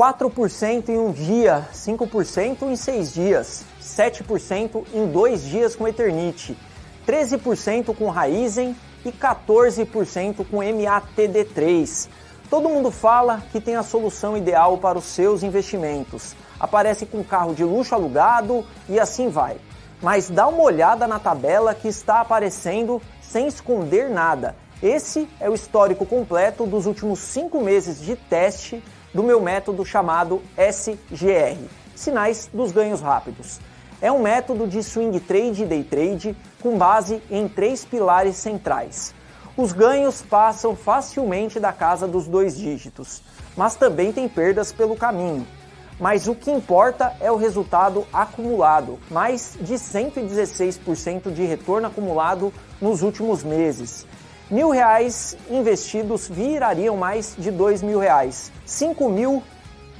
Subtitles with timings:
[0.00, 6.56] 4% em um dia, 5% em seis dias, 7% em dois dias com Eternite,
[7.06, 12.08] 13% com Raizen e 14% com MATD3.
[12.48, 16.34] Todo mundo fala que tem a solução ideal para os seus investimentos.
[16.58, 19.58] Aparece com carro de luxo alugado e assim vai.
[20.00, 24.56] Mas dá uma olhada na tabela que está aparecendo sem esconder nada.
[24.82, 30.42] Esse é o histórico completo dos últimos cinco meses de teste do meu método chamado
[30.56, 31.58] SGR
[31.94, 33.60] Sinais dos Ganhos Rápidos.
[34.00, 39.14] É um método de swing trade e day trade com base em três pilares centrais
[39.60, 43.22] os ganhos passam facilmente da casa dos dois dígitos,
[43.54, 45.46] mas também tem perdas pelo caminho.
[45.98, 53.02] Mas o que importa é o resultado acumulado, mais de 116% de retorno acumulado nos
[53.02, 54.06] últimos meses.
[54.50, 58.50] Mil reais investidos virariam mais de dois mil reais.
[58.66, 59.42] Cinco mil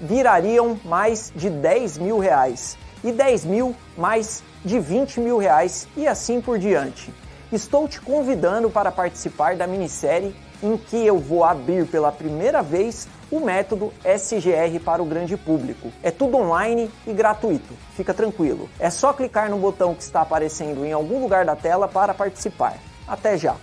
[0.01, 2.77] virariam mais de 10 mil reais.
[3.05, 7.13] E 10 mil mais de 20 mil reais e assim por diante
[7.53, 13.09] estou te convidando para participar da minissérie em que eu vou abrir pela primeira vez
[13.31, 15.91] o método SGR para o grande público.
[16.03, 18.69] É tudo online e gratuito, fica tranquilo.
[18.79, 22.77] É só clicar no botão que está aparecendo em algum lugar da tela para participar.
[23.07, 23.57] Até já!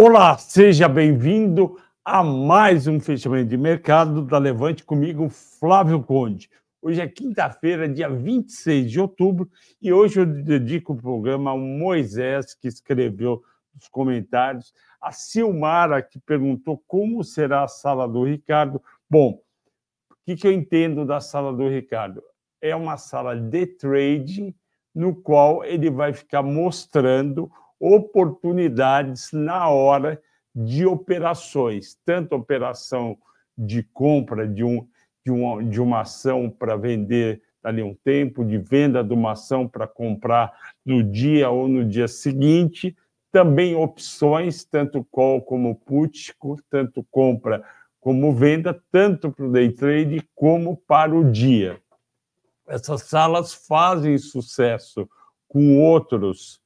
[0.00, 6.48] Olá, seja bem-vindo a mais um fechamento de mercado da Levante comigo, Flávio Conde.
[6.80, 9.50] Hoje é quinta-feira, dia 26 de outubro,
[9.82, 13.42] e hoje eu dedico o programa ao Moisés, que escreveu
[13.74, 18.80] nos comentários, a Silmara, que perguntou como será a sala do Ricardo.
[19.10, 19.40] Bom,
[20.12, 22.22] o que, que eu entendo da sala do Ricardo?
[22.62, 24.54] É uma sala de trading,
[24.94, 30.20] no qual ele vai ficar mostrando oportunidades na hora
[30.54, 33.16] de operações, tanto operação
[33.56, 34.86] de compra de, um,
[35.24, 39.68] de, uma, de uma ação para vender ali um tempo, de venda de uma ação
[39.68, 40.52] para comprar
[40.84, 42.96] no dia ou no dia seguinte,
[43.30, 46.34] também opções, tanto call como put,
[46.70, 47.62] tanto compra
[48.00, 51.78] como venda, tanto para o day trade como para o dia.
[52.66, 55.08] Essas salas fazem sucesso
[55.46, 56.60] com outros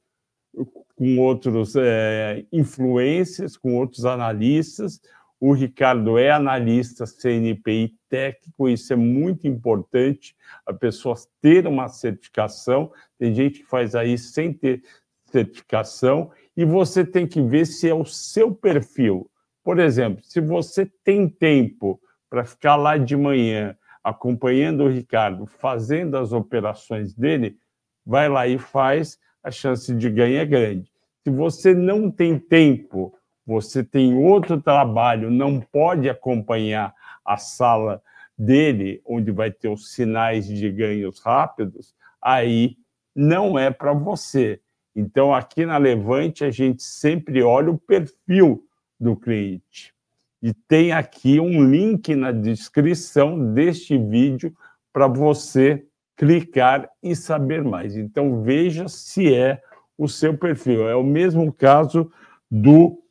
[1.03, 5.01] com outros é, influências, com outros analistas.
[5.37, 10.33] O Ricardo é analista CNPI técnico, isso é muito importante,
[10.65, 12.89] a pessoa ter uma certificação.
[13.19, 14.81] Tem gente que faz aí sem ter
[15.25, 19.29] certificação, e você tem que ver se é o seu perfil.
[19.61, 21.99] Por exemplo, se você tem tempo
[22.29, 27.57] para ficar lá de manhã acompanhando o Ricardo, fazendo as operações dele,
[28.05, 30.92] vai lá e faz a chance de ganho é grande.
[31.23, 33.13] Se você não tem tempo,
[33.45, 36.93] você tem outro trabalho, não pode acompanhar
[37.25, 38.01] a sala
[38.37, 42.77] dele, onde vai ter os sinais de ganhos rápidos, aí
[43.15, 44.59] não é para você.
[44.95, 48.63] Então, aqui na Levante, a gente sempre olha o perfil
[48.99, 49.93] do cliente.
[50.41, 54.53] E tem aqui um link na descrição deste vídeo
[54.91, 55.85] para você
[56.17, 57.95] clicar e saber mais.
[57.95, 59.61] Então, veja se é
[59.97, 60.87] o seu perfil.
[60.87, 62.11] É o mesmo caso
[62.49, 63.01] do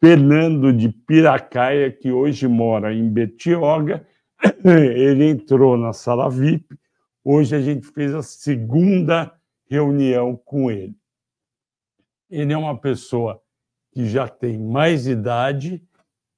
[0.00, 4.06] Fernando de Piracaia, que hoje mora em Betioga.
[4.64, 6.78] Ele entrou na sala VIP.
[7.24, 9.32] Hoje a gente fez a segunda
[9.68, 10.96] reunião com ele.
[12.30, 13.42] Ele é uma pessoa
[13.92, 15.82] que já tem mais idade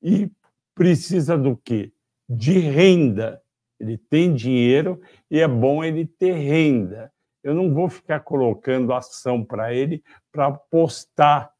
[0.02, 0.28] e
[0.74, 1.92] precisa do quê?
[2.28, 3.40] De renda
[3.80, 7.10] ele tem dinheiro e é bom ele ter renda.
[7.42, 11.52] Eu não vou ficar colocando ação para ele para apostar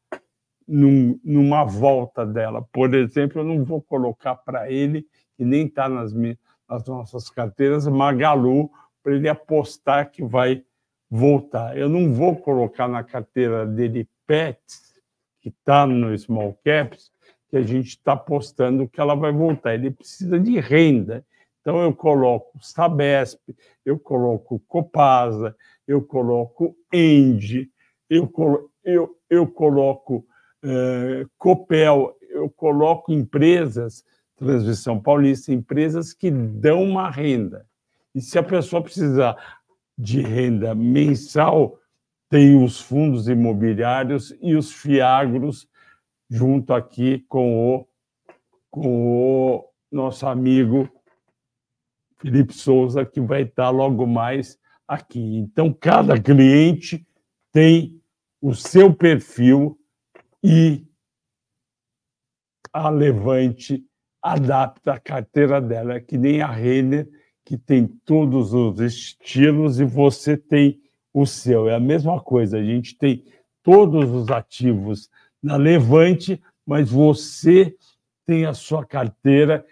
[0.67, 2.61] num, numa volta dela.
[2.71, 5.05] Por exemplo, eu não vou colocar para ele,
[5.35, 8.71] que nem está nas, nas nossas carteiras, Magalu,
[9.03, 10.63] para ele apostar que vai
[11.09, 11.77] voltar.
[11.77, 15.01] Eu não vou colocar na carteira dele Pets,
[15.41, 17.11] que está no Small Caps,
[17.49, 19.73] que a gente está apostando que ela vai voltar.
[19.73, 21.25] Ele precisa de renda.
[21.61, 23.39] Então, eu coloco Sabesp,
[23.85, 25.55] eu coloco Copasa,
[25.87, 27.69] eu coloco Endi,
[28.09, 30.25] eu, colo eu, eu coloco
[30.63, 34.03] eh, Copel, eu coloco empresas,
[34.35, 37.67] Transmissão Paulista, empresas que dão uma renda.
[38.13, 39.61] E se a pessoa precisar
[39.95, 41.79] de renda mensal,
[42.27, 45.67] tem os fundos imobiliários e os fiagros
[46.27, 47.87] junto aqui com o,
[48.71, 50.89] com o nosso amigo
[52.21, 54.57] Felipe Souza, que vai estar logo mais
[54.87, 55.37] aqui.
[55.37, 57.05] Então, cada cliente
[57.51, 57.99] tem
[58.39, 59.77] o seu perfil
[60.43, 60.85] e
[62.71, 63.83] a Levante
[64.21, 67.09] adapta a carteira dela, que nem a Renner,
[67.43, 70.79] que tem todos os estilos e você tem
[71.13, 71.67] o seu.
[71.67, 73.25] É a mesma coisa, a gente tem
[73.63, 75.09] todos os ativos
[75.41, 77.75] na Levante, mas você
[78.25, 79.65] tem a sua carteira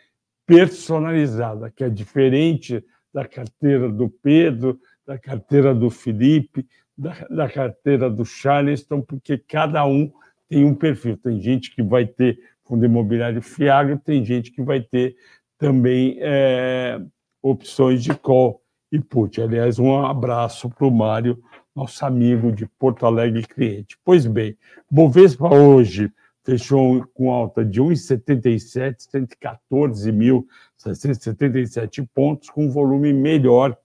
[0.49, 6.65] personalizada, que é diferente da carteira do Pedro, da carteira do Felipe,
[6.97, 10.11] da, da carteira do Charleston, porque cada um
[10.49, 11.15] tem um perfil.
[11.17, 15.15] Tem gente que vai ter fundo imobiliário fiável, tem gente que vai ter
[15.55, 16.99] também é,
[17.43, 18.59] opções de call
[18.91, 19.39] e put.
[19.39, 21.37] Aliás, um abraço para o Mário,
[21.75, 23.99] nosso amigo de Porto Alegre cliente.
[24.03, 24.57] Pois bem,
[24.89, 26.11] Bovespa hoje
[26.49, 29.07] fechou com alta de 1,77,
[29.39, 33.77] 114.677 pontos, com volume melhor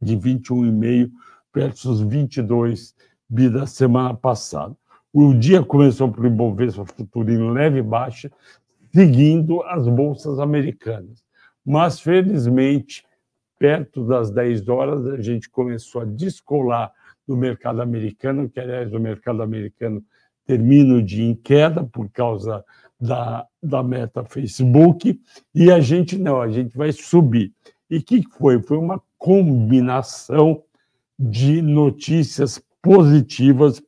[0.00, 1.10] de 21,5
[1.54, 2.94] versus 22
[3.28, 4.74] bi da semana passada.
[5.12, 8.32] O dia começou para o Ibovespa futuro em leve baixa,
[8.92, 11.22] seguindo as bolsas americanas.
[11.64, 13.04] Mas, felizmente,
[13.58, 16.90] perto das 10 horas, a gente começou a descolar
[17.26, 20.02] do mercado americano, que, aliás, o mercado americano
[20.46, 22.64] termina o dia em queda por causa
[23.00, 25.20] da, da meta Facebook,
[25.54, 27.52] e a gente não, a gente vai subir.
[27.90, 28.62] E o que foi?
[28.62, 30.62] Foi uma combinação
[31.18, 33.82] de notícias positivas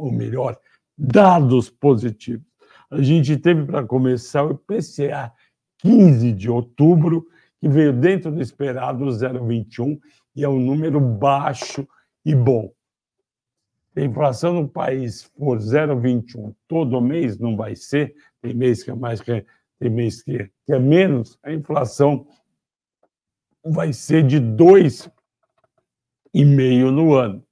[0.00, 0.58] ou melhor,
[0.96, 2.46] dados positivos.
[2.90, 5.32] A gente teve para começar o IPCA
[5.78, 7.26] 15 de outubro,
[7.60, 9.98] que veio dentro do esperado 0,21
[10.34, 11.86] e é um número baixo
[12.24, 12.72] e bom.
[13.96, 18.94] A inflação no país for 0,21 todo mês, não vai ser, tem mês que é
[18.94, 19.44] mais, tem
[19.90, 22.26] mês que é menos, a inflação
[23.64, 27.44] vai ser de 2,5 no ano.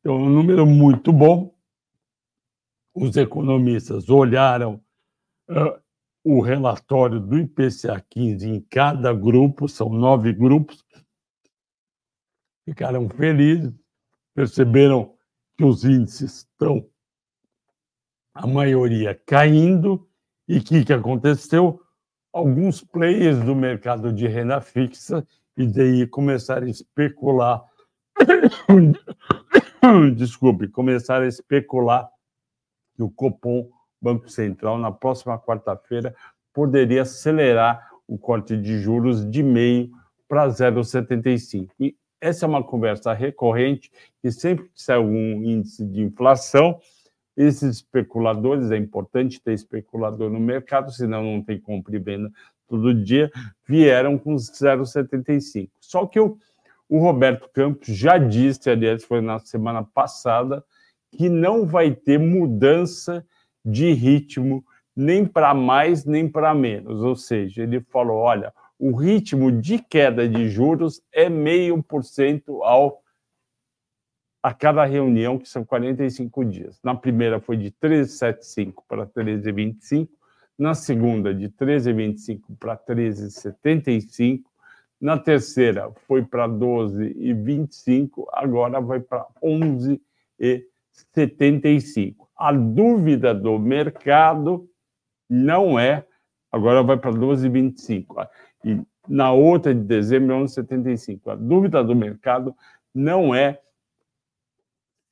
[0.00, 1.54] Então, é um número muito bom,
[2.94, 4.80] os economistas olharam
[5.50, 5.82] uh,
[6.24, 10.84] o relatório do IPCA 15 em cada grupo, são nove grupos,
[12.64, 13.72] ficaram felizes,
[14.34, 15.15] perceberam
[15.56, 16.86] que os índices estão,
[18.34, 20.06] a maioria, caindo,
[20.46, 21.80] e o que, que aconteceu?
[22.32, 25.26] Alguns players do mercado de renda fixa
[25.56, 27.64] e daí começaram a especular,
[30.14, 32.08] desculpe, começaram a especular
[32.94, 33.70] que o Copom,
[34.00, 36.14] Banco Central, na próxima quarta-feira,
[36.52, 39.90] poderia acelerar o corte de juros de meio
[40.28, 41.70] para 0,75.
[41.80, 43.90] E essa é uma conversa recorrente
[44.20, 46.78] que sempre que sai algum índice de inflação,
[47.36, 52.30] esses especuladores, é importante ter especulador no mercado, senão não tem compra e venda
[52.66, 53.30] todo dia,
[53.66, 55.68] vieram com 0,75.
[55.78, 56.38] Só que o,
[56.88, 60.64] o Roberto Campos já disse, aliás, foi na semana passada,
[61.12, 63.24] que não vai ter mudança
[63.64, 64.64] de ritmo
[64.94, 67.02] nem para mais nem para menos.
[67.02, 72.62] Ou seja, ele falou: olha, o ritmo de queda de juros é meio por cento
[72.62, 73.02] ao
[74.42, 76.78] a cada reunião, que são 45 dias.
[76.84, 80.08] Na primeira foi de 13,75 para 13,25,
[80.56, 84.42] na segunda de 13,25 para 13,75,
[85.00, 90.00] na terceira foi para 12,25, agora vai para 11,25.
[91.14, 92.28] 75.
[92.36, 94.68] A dúvida do mercado
[95.28, 96.04] não é,
[96.50, 98.28] agora vai para 12,25.
[98.66, 101.30] E na outra de dezembro é 11,75.
[101.30, 102.52] A dúvida do mercado
[102.92, 103.60] não é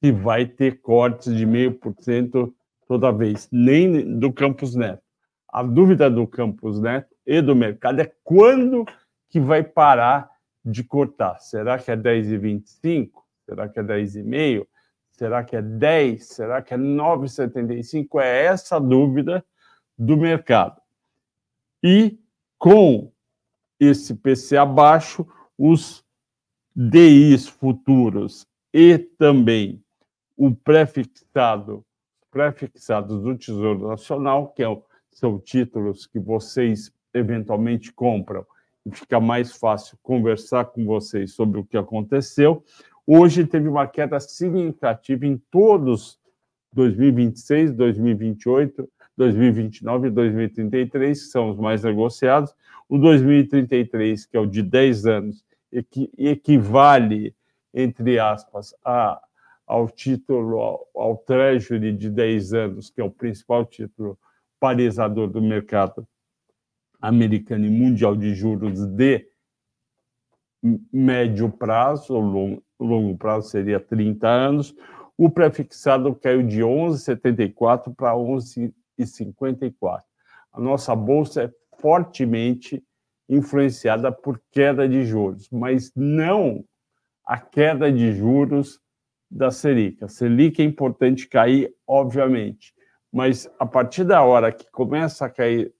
[0.02, 2.52] se vai ter cortes de meio por cento
[2.88, 5.02] toda vez, nem do Campus Neto.
[5.49, 8.84] A dúvida do Campus Neto e do mercado é quando
[9.30, 10.28] que vai parar
[10.64, 11.38] de cortar.
[11.38, 13.11] Será que é 10,25?
[13.46, 14.66] Será que é 10,5?
[15.12, 16.26] Será que é 10?
[16.26, 18.20] Será que é 9,75?
[18.20, 19.44] É essa a dúvida
[19.96, 20.82] do mercado.
[21.82, 22.18] E
[22.58, 23.13] com
[23.85, 25.26] esse PC abaixo,
[25.59, 26.05] os
[26.75, 29.83] DIs futuros e também
[30.37, 31.85] o prefixado,
[32.31, 38.45] prefixados do Tesouro Nacional, que é são títulos que vocês eventualmente compram
[38.85, 42.64] e fica mais fácil conversar com vocês sobre o que aconteceu.
[43.07, 46.19] Hoje teve uma queda significativa em todos
[46.73, 52.53] 2026, 2028, 2029 e 2033, que são os mais negociados.
[52.88, 55.45] O 2033, que é o de 10 anos,
[55.91, 57.35] que equivale,
[57.73, 59.21] entre aspas, a,
[59.67, 64.19] ao título, ao, ao Treasury de 10 anos, que é o principal título
[64.61, 66.07] parizador do mercado
[67.00, 69.26] americano e mundial de juros de
[70.91, 74.75] médio prazo, longo, longo prazo seria 30 anos,
[75.17, 80.03] o prefixado caiu de 11,74 para 11,54.
[80.53, 81.53] A nossa bolsa é
[81.85, 82.83] fortemente
[83.29, 86.64] influenciada por queda de juros, mas não
[87.26, 88.81] a queda de juros
[89.31, 90.03] da Selic.
[90.03, 92.73] A Selic é importante cair, obviamente,
[93.12, 95.75] mas a partir da hora que começa a cair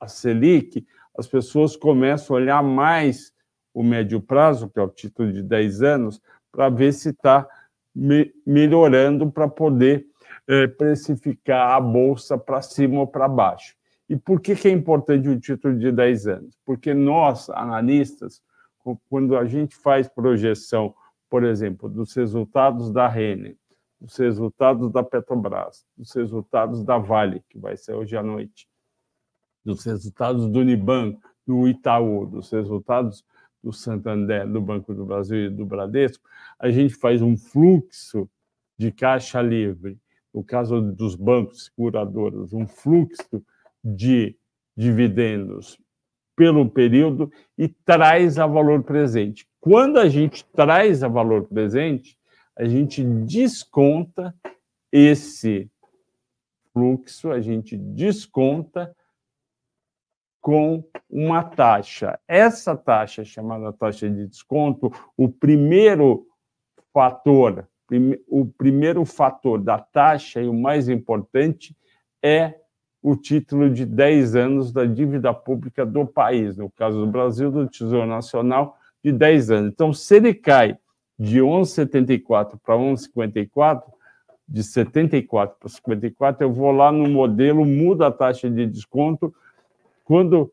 [0.00, 3.30] a Selic, as pessoas começam a olhar mais
[3.74, 7.46] o médio prazo, que é o título de 10 anos, para ver se está
[7.94, 10.06] me melhorando para poder
[10.48, 13.76] é, precificar a bolsa para cima ou para baixo.
[14.08, 16.58] E por que, é importante o título de 10 anos?
[16.64, 18.42] Porque nós, analistas,
[19.08, 20.94] quando a gente faz projeção,
[21.30, 23.56] por exemplo, dos resultados da Renner,
[24.00, 28.68] dos resultados da Petrobras, dos resultados da Vale, que vai ser hoje à noite,
[29.64, 33.24] dos resultados do Unibanco, do Itaú, dos resultados
[33.62, 38.28] do Santander, do Banco do Brasil e do Bradesco, a gente faz um fluxo
[38.76, 39.98] de caixa livre,
[40.32, 43.42] no caso dos bancos seguradoras, um fluxo
[43.84, 44.36] de
[44.76, 45.78] dividendos
[46.34, 49.46] pelo período e traz a valor presente.
[49.60, 52.18] Quando a gente traz a valor presente,
[52.56, 54.34] a gente desconta
[54.90, 55.70] esse
[56.72, 58.94] fluxo, a gente desconta
[60.40, 62.18] com uma taxa.
[62.28, 66.26] Essa taxa, chamada taxa de desconto, o primeiro
[66.92, 67.68] fator,
[68.28, 71.76] o primeiro fator da taxa e o mais importante
[72.22, 72.60] é
[73.04, 77.68] o título de 10 anos da dívida pública do país, no caso do Brasil, do
[77.68, 79.72] Tesouro Nacional, de 10 anos.
[79.74, 80.78] Então, se ele cai
[81.18, 83.82] de 11,74 para 11,54,
[84.48, 89.34] de 74 para 54, eu vou lá no modelo, muda a taxa de desconto.
[90.02, 90.50] Quando,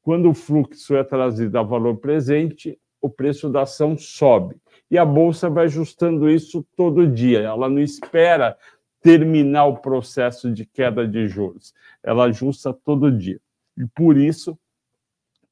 [0.00, 4.54] quando o fluxo é trazido a valor presente, o preço da ação sobe.
[4.88, 7.40] E a bolsa vai ajustando isso todo dia.
[7.40, 8.56] Ela não espera
[9.02, 11.74] terminar o processo de queda de juros.
[12.02, 13.40] Ela ajusta todo dia.
[13.76, 14.56] E por isso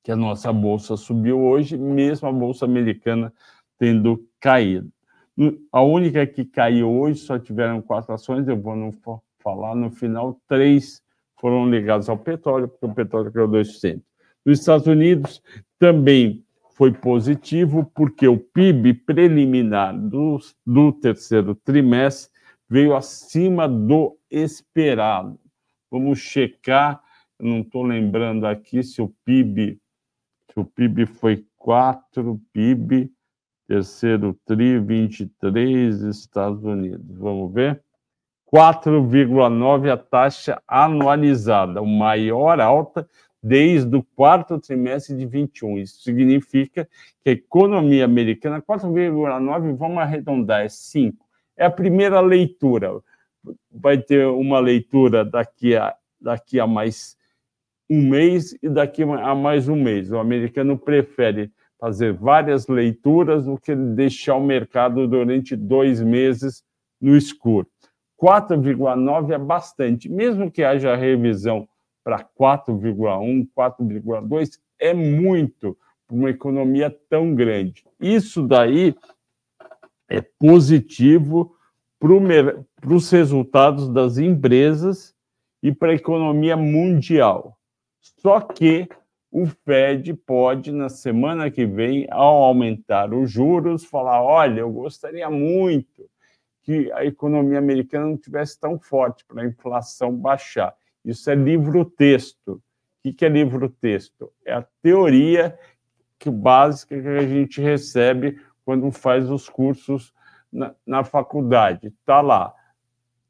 [0.02, 3.33] que a nossa bolsa subiu hoje, mesmo a bolsa americana
[3.78, 4.90] tendo caído.
[5.73, 8.95] A única que caiu hoje, só tiveram quatro ações, eu vou não
[9.42, 11.02] falar no final, três
[11.40, 14.02] foram ligadas ao petróleo, porque o petróleo caiu 2%.
[14.45, 15.42] Nos Estados Unidos
[15.78, 22.30] também foi positivo, porque o PIB preliminar do, do terceiro trimestre
[22.71, 25.37] veio acima do esperado.
[25.91, 27.03] Vamos checar,
[27.39, 29.81] não estou lembrando aqui se o PIB,
[30.53, 33.11] se o PIB foi 4, PIB,
[33.67, 37.19] terceiro TRI, 23, Estados Unidos.
[37.19, 37.83] Vamos ver?
[38.53, 43.09] 4,9 a taxa anualizada, o maior alta
[43.43, 45.79] desde o quarto trimestre de 21.
[45.79, 46.89] Isso significa
[47.23, 51.30] que a economia americana, 4,9, vamos arredondar, é 5
[51.61, 52.90] é a primeira leitura.
[53.71, 57.17] Vai ter uma leitura daqui a, daqui a mais
[57.88, 60.11] um mês e daqui a mais um mês.
[60.11, 66.64] O americano prefere fazer várias leituras do que deixar o mercado durante dois meses
[66.99, 67.67] no escuro.
[68.21, 71.69] 4,9 é bastante, mesmo que haja revisão
[72.02, 75.76] para 4,1, 4,2, é muito
[76.07, 77.85] para uma economia tão grande.
[77.99, 78.95] Isso daí
[80.11, 81.55] é positivo
[82.00, 85.14] para os resultados das empresas
[85.62, 87.57] e para a economia mundial.
[88.00, 88.88] Só que
[89.31, 95.31] o Fed pode, na semana que vem, ao aumentar os juros, falar: olha, eu gostaria
[95.31, 96.11] muito
[96.62, 100.75] que a economia americana não tivesse tão forte para a inflação baixar.
[101.05, 102.61] Isso é livro-texto.
[103.05, 104.31] O que é livro-texto?
[104.45, 105.59] É a teoria
[106.19, 110.12] que, básica que a gente recebe quando faz os cursos
[110.52, 111.88] na, na faculdade.
[111.88, 112.55] Está lá.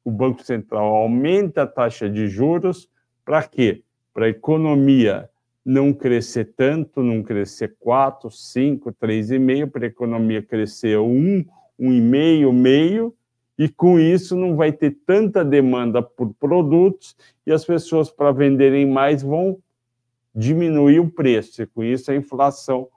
[0.04, 2.88] O Banco Central aumenta a taxa de juros
[3.24, 3.82] para quê?
[4.12, 5.30] Para a economia
[5.64, 11.44] não crescer tanto, não crescer 4, 5, 3,5, para a economia crescer 1,
[11.78, 13.14] 1,5, meio,
[13.58, 17.14] e com isso não vai ter tanta demanda por produtos
[17.46, 19.58] e as pessoas, para venderem mais, vão
[20.34, 22.88] diminuir o preço, e com isso a inflação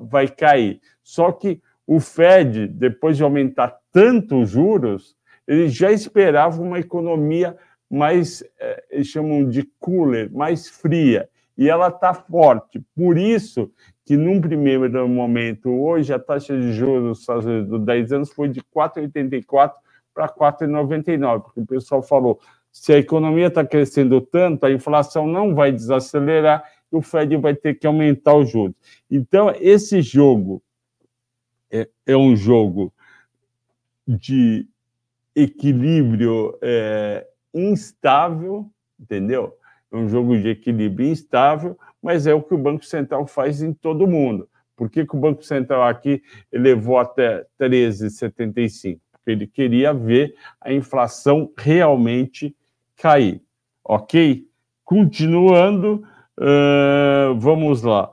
[0.00, 0.80] vai cair.
[1.02, 7.56] Só que o Fed, depois de aumentar tanto os juros, eles já esperavam uma economia
[7.90, 12.82] mais, eh, eles chamam de cooler, mais fria, e ela está forte.
[12.94, 13.70] Por isso
[14.04, 17.26] que, num primeiro momento, hoje a taxa de juros
[17.66, 19.72] dos 10 anos foi de 4,84
[20.14, 22.38] para 4,99, porque o pessoal falou,
[22.70, 27.74] se a economia está crescendo tanto, a inflação não vai desacelerar o Fed vai ter
[27.74, 28.74] que aumentar os juros.
[29.10, 30.62] Então, esse jogo
[31.70, 32.92] é, é um jogo
[34.06, 34.66] de
[35.34, 39.54] equilíbrio é, instável, entendeu?
[39.92, 43.72] É um jogo de equilíbrio instável, mas é o que o Banco Central faz em
[43.72, 44.48] todo mundo.
[44.76, 49.00] Por que, que o Banco Central aqui elevou até 13,75?
[49.12, 52.54] Porque ele queria ver a inflação realmente
[52.96, 53.42] cair.
[53.84, 54.46] Ok?
[54.84, 56.06] Continuando,
[56.38, 58.10] uh, vamos lá.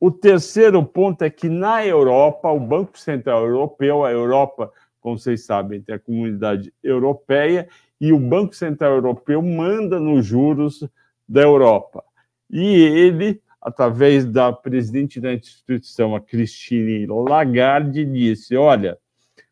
[0.00, 5.44] O terceiro ponto é que na Europa, o Banco Central Europeu, a Europa, como vocês
[5.44, 7.68] sabem, tem a comunidade europeia,
[8.00, 10.88] e o Banco Central Europeu manda nos juros
[11.28, 12.04] da Europa.
[12.50, 18.96] E ele através da presidente da instituição, a Christine Lagarde, disse: olha,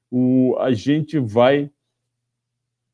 [0.08, 1.68] o, a gente vai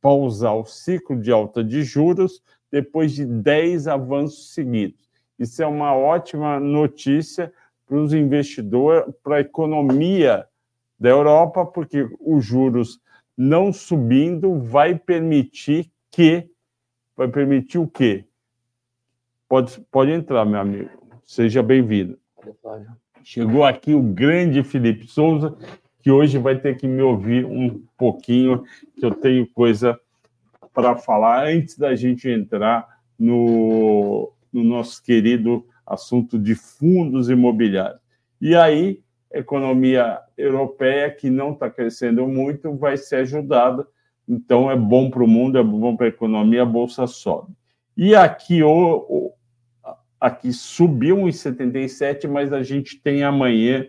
[0.00, 5.09] pausar o ciclo de alta de juros depois de 10 avanços seguidos.
[5.40, 7.50] Isso é uma ótima notícia
[7.86, 10.46] para os investidores, para a economia
[10.98, 13.00] da Europa, porque os juros
[13.34, 16.46] não subindo vai permitir que
[17.16, 18.26] vai permitir o quê?
[19.48, 20.90] Pode, pode entrar, meu amigo.
[21.24, 22.18] Seja bem-vindo.
[23.24, 25.56] Chegou aqui o grande Felipe Souza,
[26.02, 28.62] que hoje vai ter que me ouvir um pouquinho,
[28.94, 29.98] que eu tenho coisa
[30.74, 32.86] para falar antes da gente entrar
[33.18, 38.00] no, no nosso querido assunto de fundos imobiliários.
[38.40, 39.02] E aí,
[39.32, 43.86] economia europeia, que não está crescendo muito, vai ser ajudada.
[44.28, 47.52] Então, é bom para o mundo, é bom para a economia, a bolsa sobe.
[47.96, 49.32] E aqui, o,
[50.20, 53.86] aqui subiu 1,77, mas a gente tem amanhã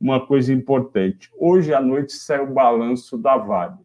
[0.00, 1.30] uma coisa importante.
[1.38, 3.78] Hoje à noite sai o balanço da Vale.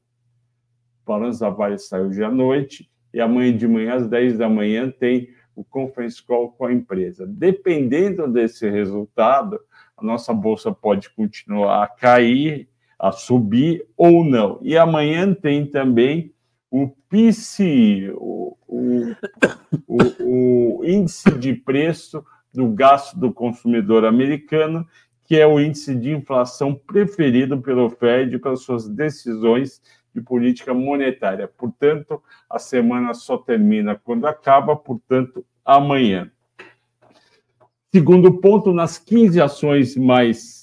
[1.04, 4.50] O balanço da Vale saiu hoje à noite e amanhã de manhã, às 10 da
[4.50, 5.30] manhã, tem
[5.62, 7.26] o conference call com a empresa.
[7.26, 9.60] Dependendo desse resultado,
[9.96, 12.68] a nossa bolsa pode continuar a cair,
[13.00, 14.60] a subir ou não.
[14.62, 16.34] E amanhã tem também
[16.70, 19.16] o PCI, o, o,
[19.88, 24.88] o, o índice de preço do gasto do consumidor americano,
[25.26, 29.82] que é o índice de inflação preferido pelo Fed para suas decisões
[30.14, 31.48] de política monetária.
[31.48, 36.32] Portanto, a semana só termina quando acaba, portanto, amanhã.
[37.94, 40.62] Segundo ponto, nas 15 ações mais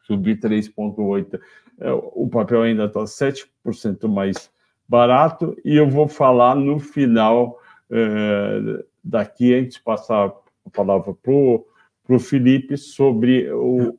[0.02, 1.40] subir 3,8.
[1.80, 4.50] É, o papel ainda está 7% mais
[4.88, 10.32] barato, e eu vou falar no final é, daqui, antes de passar
[10.66, 13.98] a palavra para o Felipe, sobre o,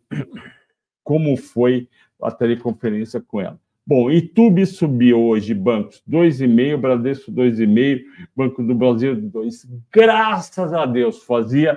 [1.03, 1.87] como foi
[2.21, 3.59] a teleconferência com ela.
[3.89, 8.03] Bom, YouTube subiu hoje bancos 2,5, Bradesco 2,5,
[8.35, 9.65] Banco do Brasil 2.
[9.91, 11.75] Graças a Deus, fazia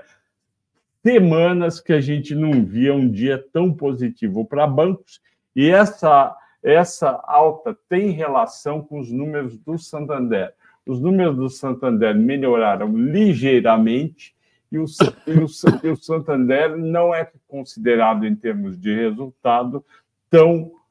[1.03, 5.23] semanas que a gente não via um dia tão positivo para bancos
[5.57, 10.53] e essa essa alta tem relação com os números do Santander.
[10.87, 14.37] Os números do Santander melhoraram ligeiramente
[14.71, 14.85] e o,
[15.27, 15.47] e o,
[15.83, 19.83] e o Santander não é considerado, em termos de resultado,
[20.29, 20.82] tão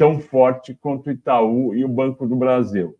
[0.00, 2.96] tão forte quanto o Itaú e o Banco do Brasil.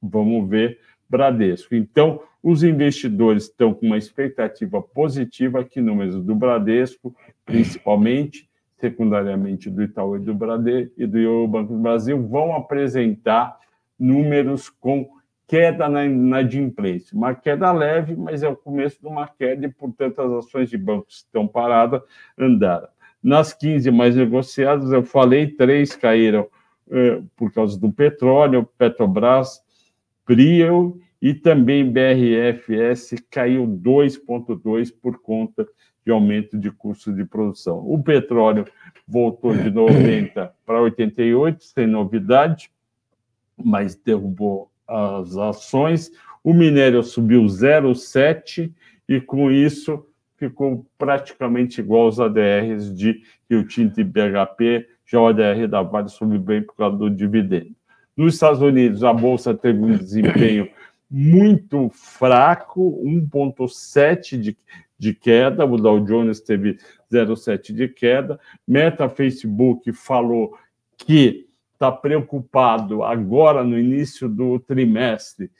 [0.00, 0.78] Vamos ver
[1.10, 1.74] Bradesco.
[1.74, 7.12] Então, os investidores estão com uma expectativa positiva aqui números do Bradesco,
[7.44, 13.58] principalmente, secundariamente do Itaú e do Bradesco e do Banco do Brasil, vão apresentar
[13.98, 15.10] números com
[15.44, 17.16] queda na inadimplência.
[17.16, 20.78] Uma queda leve, mas é o começo de uma queda e, portanto, as ações de
[20.78, 22.00] bancos estão paradas,
[22.38, 22.86] andaram.
[23.28, 26.48] Nas 15 mais negociadas, eu falei, três caíram
[26.90, 29.60] eh, por causa do petróleo, Petrobras,
[30.24, 35.68] Prio e também BRFS caiu 2,2 por conta
[36.06, 37.80] de aumento de custo de produção.
[37.86, 38.64] O petróleo
[39.06, 42.70] voltou de 90 para 88, sem novidade,
[43.62, 46.10] mas derrubou as ações.
[46.42, 48.72] O minério subiu 0,7
[49.06, 50.02] e com isso
[50.38, 53.20] ficou praticamente igual aos ADRs de
[53.50, 57.74] Rio Tinto e BHP, já o ADR da Vale subiu bem por causa do dividendo.
[58.16, 60.68] Nos Estados Unidos, a bolsa teve um desempenho
[61.10, 64.56] muito fraco, 1,7 de,
[64.98, 66.78] de queda, o Dow Jones teve
[67.10, 68.38] 0,7 de queda.
[68.66, 70.56] Meta Facebook falou
[70.96, 75.50] que está preocupado agora no início do trimestre,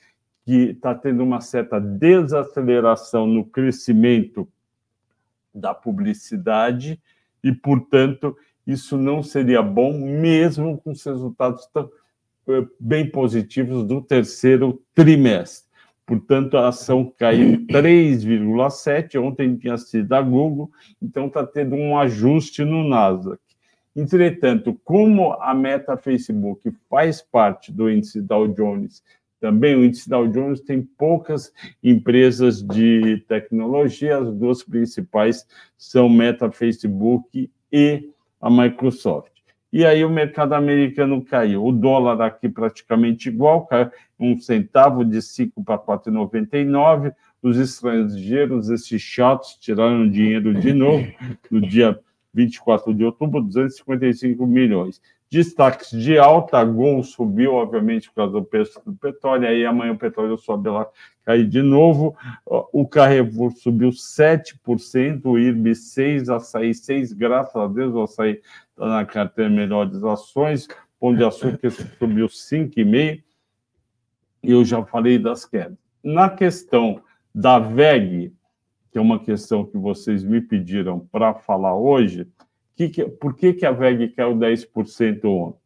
[0.44, 4.48] que está tendo uma certa desaceleração no crescimento
[5.54, 7.00] da publicidade
[7.42, 11.90] e, portanto, isso não seria bom, mesmo com os resultados tão
[12.48, 15.68] eh, bem positivos do terceiro trimestre.
[16.06, 19.22] Portanto, a ação caiu 3,7%.
[19.22, 20.70] Ontem tinha sido a Google,
[21.02, 23.38] então está tendo um ajuste no Nasdaq.
[23.94, 29.02] Entretanto, como a meta Facebook faz parte do índice Dow Jones,
[29.40, 35.46] também o índice Dow Jones tem poucas empresas de tecnologia, as duas principais
[35.76, 39.38] são Meta, Facebook e a Microsoft.
[39.72, 41.64] E aí o mercado americano caiu.
[41.64, 47.12] O dólar aqui praticamente igual, caiu um centavo de 5 para 4,99.
[47.42, 51.06] Os estrangeiros, esses chatos, tiraram dinheiro de novo
[51.50, 51.98] no dia
[52.32, 55.00] 24 de outubro, 255 milhões.
[55.30, 59.98] Destaques de alta, Gol subiu, obviamente, por causa do preço do petróleo, aí amanhã o
[59.98, 60.86] petróleo sobe lá,
[61.22, 62.16] cai de novo.
[62.46, 68.86] O Carrefour subiu 7%, o IRB 6%, açaí 6%, graças a Deus, o açaí está
[68.86, 70.66] na carteira melhores ações,
[70.98, 73.22] Pão de Açúcar subiu 5,5%,
[74.42, 75.76] e eu já falei das quedas.
[76.02, 77.02] Na questão
[77.34, 78.32] da VEG,
[78.90, 82.26] que é uma questão que vocês me pediram para falar hoje,
[82.78, 85.58] que que, por que, que a VEG caiu 10% ontem?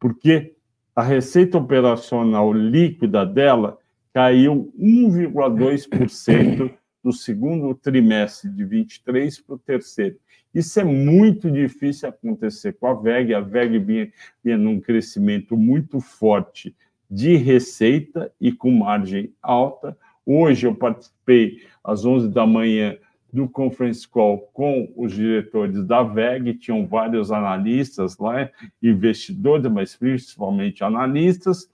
[0.00, 0.54] Porque
[0.96, 3.76] a receita operacional líquida dela
[4.14, 6.72] caiu 1,2%
[7.02, 10.16] do segundo trimestre de 23 para o terceiro.
[10.54, 13.34] Isso é muito difícil acontecer com a VEG.
[13.34, 14.10] A VEG vinha,
[14.42, 16.74] vinha num crescimento muito forte
[17.10, 19.94] de receita e com margem alta.
[20.24, 22.96] Hoje eu participei às 11 da manhã
[23.34, 28.48] do conference call com os diretores da VEG, tinham vários analistas lá,
[28.80, 31.68] investidores, mas principalmente analistas,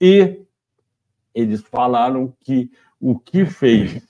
[0.00, 0.38] e
[1.34, 2.70] eles falaram que
[3.00, 4.06] o que fez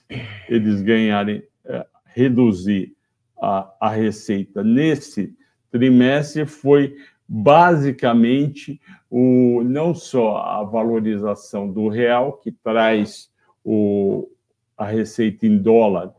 [0.47, 2.95] eles ganharem, é, reduzir
[3.41, 5.35] a, a receita nesse
[5.71, 6.95] trimestre foi
[7.27, 13.31] basicamente o, não só a valorização do real, que traz
[13.63, 14.29] o,
[14.77, 16.13] a receita em dólar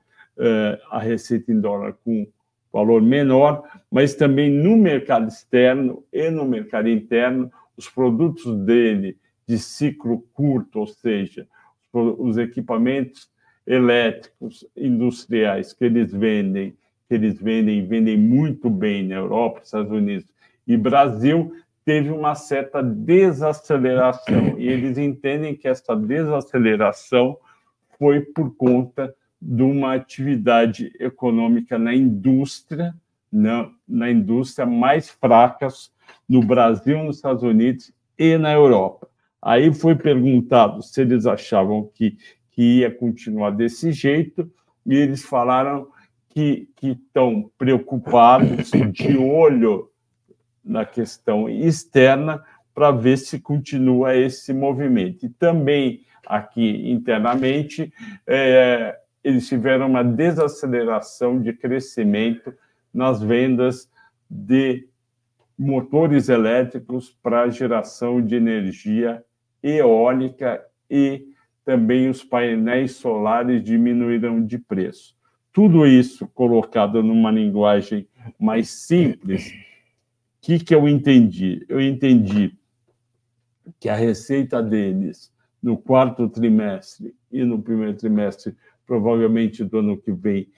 [0.91, 2.27] a receita em dólar com
[2.73, 9.59] valor menor, mas também no mercado externo e no mercado interno, os produtos dele de
[9.59, 11.47] ciclo curto, ou seja,
[11.93, 13.31] os equipamentos
[13.67, 16.75] elétricos industriais que eles vendem,
[17.09, 20.27] que eles vendem vendem muito bem na Europa, Estados Unidos
[20.67, 24.59] e Brasil, teve uma certa desaceleração.
[24.59, 27.37] E eles entendem que essa desaceleração
[27.99, 29.15] foi por conta
[29.45, 32.95] de uma atividade econômica na indústria,
[33.31, 35.91] na, na indústria mais fracas
[36.29, 39.09] no Brasil, nos Estados Unidos e na Europa.
[39.43, 42.17] Aí foi perguntado se eles achavam que,
[42.53, 44.49] que ia continuar desse jeito,
[44.87, 45.89] e eles falaram
[46.29, 49.91] que, que estão preocupados, de olho
[50.65, 52.41] na questão externa,
[52.73, 55.27] para ver se continua esse movimento.
[55.27, 57.93] E também aqui internamente,
[58.27, 62.53] é, eles tiveram uma desaceleração de crescimento
[62.93, 63.91] nas vendas
[64.29, 64.89] de
[65.59, 69.25] motores elétricos para geração de energia
[69.63, 71.29] eólica e
[71.65, 75.17] também os painéis solares diminuíram de preço.
[75.53, 78.09] Tudo isso colocado numa linguagem
[78.39, 79.53] mais simples, o
[80.41, 81.65] que, que eu entendi?
[81.69, 82.57] Eu entendi
[83.79, 85.33] que a receita deles
[85.63, 88.57] no quarto trimestre e no primeiro trimestre
[88.93, 90.51] provavelmente do ano que vem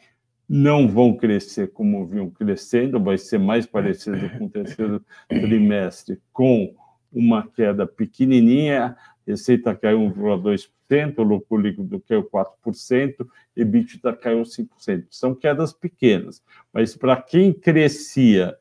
[0.48, 6.74] não vão crescer como vinham crescendo, vai ser mais parecido com o terceiro trimestre, com
[7.12, 13.24] uma queda pequenininha, receita caiu 1,2%, o lucro líquido caiu 4%,
[13.56, 15.06] EBITDA caiu 5%.
[15.10, 16.42] São quedas pequenas,
[16.72, 18.56] mas para quem crescia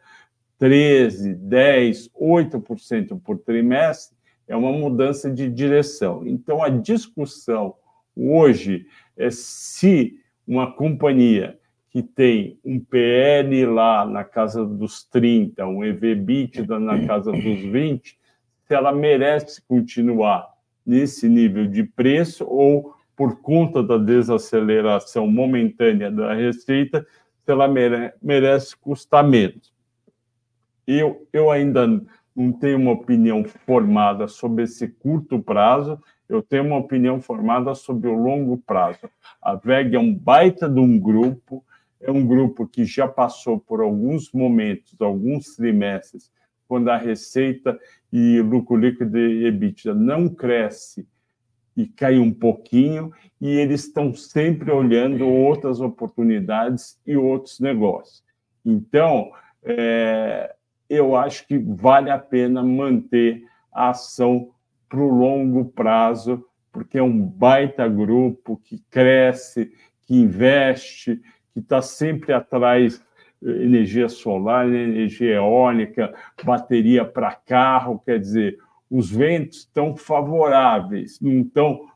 [0.60, 4.16] 13, 10, 8% por trimestre,
[4.48, 6.28] é uma mudança de direção.
[6.28, 7.74] Então, a discussão
[8.16, 8.86] hoje
[9.18, 11.58] é se uma companhia
[11.90, 18.18] que tem um PL lá na casa dos 30, um EV/EBITDA na casa dos 20,
[18.66, 20.48] se ela merece continuar
[20.86, 27.06] nesse nível de preço ou por conta da desaceleração momentânea da receita,
[27.46, 27.68] se ela
[28.22, 29.72] merece custar menos.
[30.88, 31.88] Eu, eu ainda
[32.36, 36.02] não tenho uma opinião formada sobre esse curto prazo,
[36.36, 39.10] eu tenho uma opinião formada sobre o longo prazo.
[39.42, 41.64] A VEG é um baita de um grupo,
[42.00, 46.32] é um grupo que já passou por alguns momentos, alguns trimestres,
[46.68, 47.80] quando a receita
[48.12, 51.08] e lucro líquido e EBITDA não cresce
[51.76, 58.24] e cai um pouquinho, e eles estão sempre olhando outras oportunidades e outros negócios.
[58.64, 59.32] Então,
[59.64, 60.56] é,
[60.90, 64.53] eu acho que vale a pena manter a ação
[64.94, 71.20] para o longo prazo, porque é um baita grupo que cresce, que investe,
[71.52, 73.04] que está sempre atrás
[73.42, 81.88] energia solar, energia eólica, bateria para carro, quer dizer, os ventos estão favoráveis, não estão,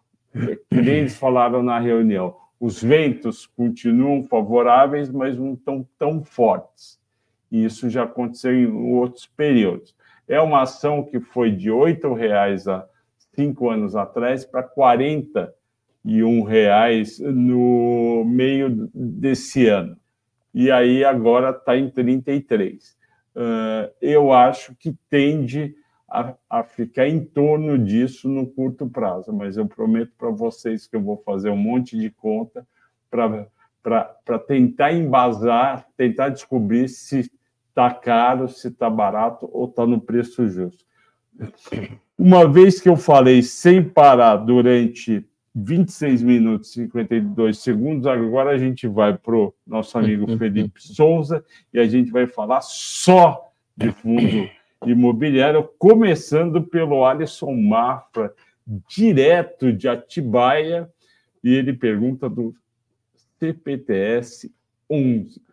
[0.72, 7.00] nem eles falaram na reunião, os ventos continuam favoráveis, mas não estão tão fortes.
[7.52, 9.96] E isso já aconteceu em outros períodos.
[10.28, 12.84] É uma ação que foi de R$ 8,00 há
[13.34, 19.96] cinco anos atrás para R$ 41,00 no meio desse ano.
[20.54, 22.98] E aí agora está em 33.
[23.36, 25.74] Uh, eu acho que tende
[26.10, 30.96] a, a, ficar em torno disso no curto prazo, mas eu prometo para vocês que
[30.96, 32.66] eu vou fazer um monte de conta
[33.12, 37.30] para tentar embasar, tentar descobrir se
[37.78, 40.84] está caro, se está barato ou está no preço justo.
[42.18, 48.58] Uma vez que eu falei sem parar durante 26 minutos e 52 segundos, agora a
[48.58, 53.92] gente vai para o nosso amigo Felipe Souza e a gente vai falar só de
[53.92, 54.50] fundo
[54.84, 58.34] imobiliário, começando pelo Alisson Mafra,
[58.90, 60.90] direto de Atibaia,
[61.44, 62.56] e ele pergunta do
[63.40, 64.52] CPTS
[64.90, 65.47] 11.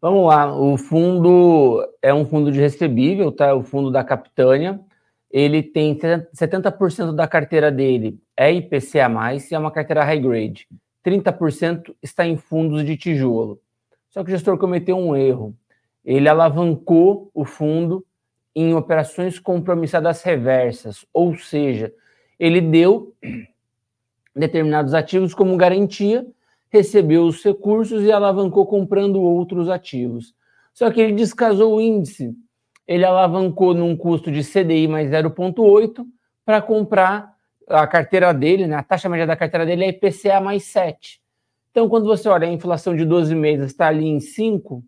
[0.00, 3.54] Vamos lá, o fundo é um fundo de recebível, tá?
[3.54, 4.80] O fundo da Capitânia.
[5.30, 9.10] Ele tem 70% da carteira dele é IPCA+,
[9.50, 10.68] e é uma carteira high grade.
[11.04, 13.60] 30% está em fundos de tijolo.
[14.08, 15.56] Só que o gestor cometeu um erro.
[16.04, 18.06] Ele alavancou o fundo
[18.54, 21.92] em operações compromissadas reversas, ou seja,
[22.38, 23.12] ele deu
[24.34, 26.24] determinados ativos como garantia
[26.70, 30.34] recebeu os recursos e alavancou comprando outros ativos.
[30.72, 32.34] Só que ele descasou o índice.
[32.86, 36.04] Ele alavancou num custo de CDI mais 0,8
[36.44, 37.34] para comprar
[37.68, 38.76] a carteira dele, né?
[38.76, 41.20] a taxa média da carteira dele é IPCA mais 7.
[41.70, 44.82] Então, quando você olha a inflação de 12 meses está ali em 5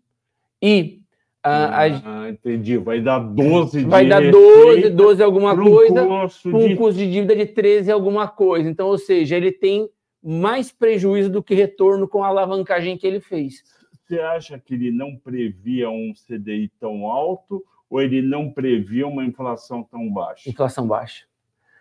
[0.61, 1.01] e
[1.43, 2.29] ah, a...
[2.29, 2.77] entendi.
[2.77, 6.07] Vai dar 12 Vai dar 12, 12 alguma coisa,
[6.43, 8.69] com um custo de dívida de 13 alguma coisa.
[8.69, 9.89] Então, ou seja, ele tem
[10.23, 13.63] mais prejuízo do que retorno com a alavancagem que ele fez.
[14.05, 19.25] Você acha que ele não previa um CDI tão alto ou ele não previa uma
[19.25, 20.49] inflação tão baixa?
[20.49, 21.25] Inflação baixa.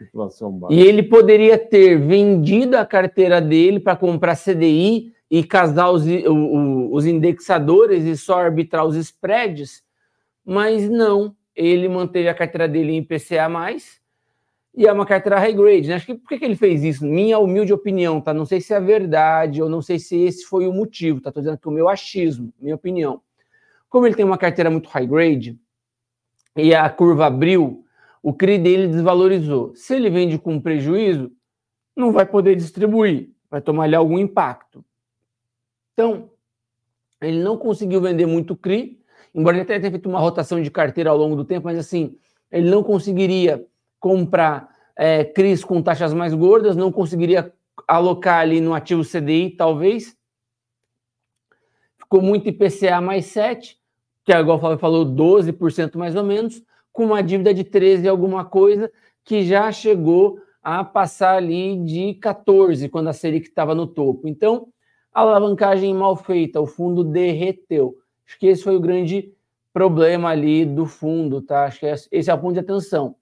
[0.00, 0.74] Inflação baixa.
[0.74, 6.05] E ele poderia ter vendido a carteira dele para comprar CDI e casar os,
[6.90, 9.83] os indexadores e só arbitrar os spreads,
[10.44, 11.37] mas não.
[11.55, 13.48] Ele manteve a carteira dele em IPCA+,
[14.74, 15.94] e é uma carteira high grade, né?
[15.94, 17.04] Acho que por que, que ele fez isso?
[17.04, 18.33] Minha humilde opinião, tá?
[18.33, 21.33] Não sei se é verdade ou não sei se esse foi o motivo, tá?
[21.33, 23.20] Tô dizendo que o meu achismo, minha opinião.
[23.88, 25.59] Como ele tem uma carteira muito high grade
[26.56, 27.85] e a curva abriu,
[28.22, 29.74] o CRI dele desvalorizou.
[29.74, 31.33] Se ele vende com prejuízo,
[31.96, 34.85] não vai poder distribuir, vai tomar ali algum impacto.
[35.92, 36.30] Então,
[37.20, 39.00] ele não conseguiu vender muito CRI,
[39.35, 42.16] embora ele tenha feito uma rotação de carteira ao longo do tempo, mas assim,
[42.52, 43.66] ele não conseguiria
[44.00, 47.52] comprar é, CRIs com taxas mais gordas, não conseguiria
[47.86, 50.16] alocar ali no ativo CDI, talvez.
[51.98, 53.78] Ficou muito IPCA mais 7,
[54.24, 58.44] que agora o Flávio falou 12% mais ou menos, com uma dívida de 13 alguma
[58.44, 58.90] coisa,
[59.24, 64.28] que já chegou a passar ali de 14, quando a Selic estava no topo.
[64.28, 64.68] Então,
[65.12, 67.96] alavancagem mal feita, o fundo derreteu.
[68.26, 69.32] Acho que esse foi o grande
[69.72, 71.64] problema ali do fundo, tá?
[71.64, 73.16] Acho que esse é o ponto de atenção.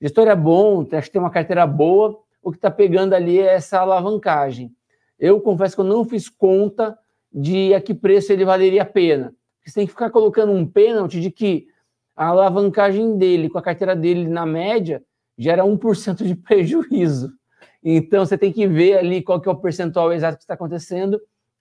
[0.00, 3.54] Gestor é bom, acho que tem uma carteira boa, o que está pegando ali é
[3.54, 4.72] essa alavancagem.
[5.18, 6.98] Eu confesso que eu não fiz conta
[7.32, 9.34] de a que preço ele valeria a pena.
[9.64, 11.66] Você tem que ficar colocando um pênalti de que
[12.14, 15.02] a alavancagem dele, com a carteira dele na média,
[15.38, 17.32] gera 1% de prejuízo.
[17.82, 21.20] Então você tem que ver ali qual que é o percentual exato que está acontecendo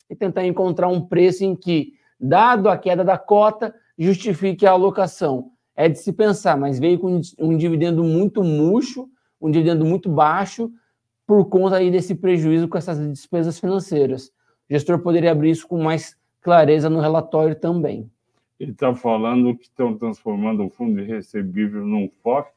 [0.09, 5.52] e tentar encontrar um preço em que, dado a queda da cota, justifique a alocação
[5.75, 9.09] é de se pensar, mas veio com um dividendo muito murcho,
[9.41, 10.71] um dividendo muito baixo,
[11.25, 14.27] por conta aí desse prejuízo com essas despesas financeiras.
[14.69, 18.09] O gestor poderia abrir isso com mais clareza no relatório também.
[18.59, 22.49] Ele está falando que estão transformando o fundo de recebível num FOF?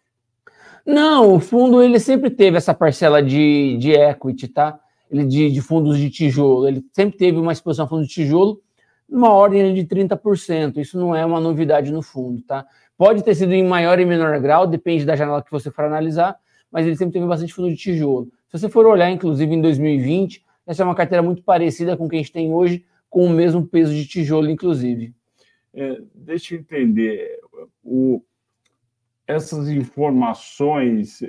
[0.84, 4.78] Não, o fundo ele sempre teve essa parcela de, de equity, tá?
[5.10, 6.68] Ele de, de fundos de tijolo.
[6.68, 8.60] Ele sempre teve uma exposição a fundos de tijolo
[9.08, 10.78] numa ordem de 30%.
[10.78, 12.66] Isso não é uma novidade no fundo, tá?
[12.96, 16.36] Pode ter sido em maior e menor grau, depende da janela que você for analisar,
[16.70, 18.26] mas ele sempre teve bastante fundo de tijolo.
[18.48, 22.08] Se você for olhar, inclusive, em 2020, essa é uma carteira muito parecida com o
[22.08, 25.14] que a gente tem hoje, com o mesmo peso de tijolo, inclusive.
[25.74, 27.38] É, deixa eu entender.
[27.84, 28.22] O,
[29.26, 31.20] essas informações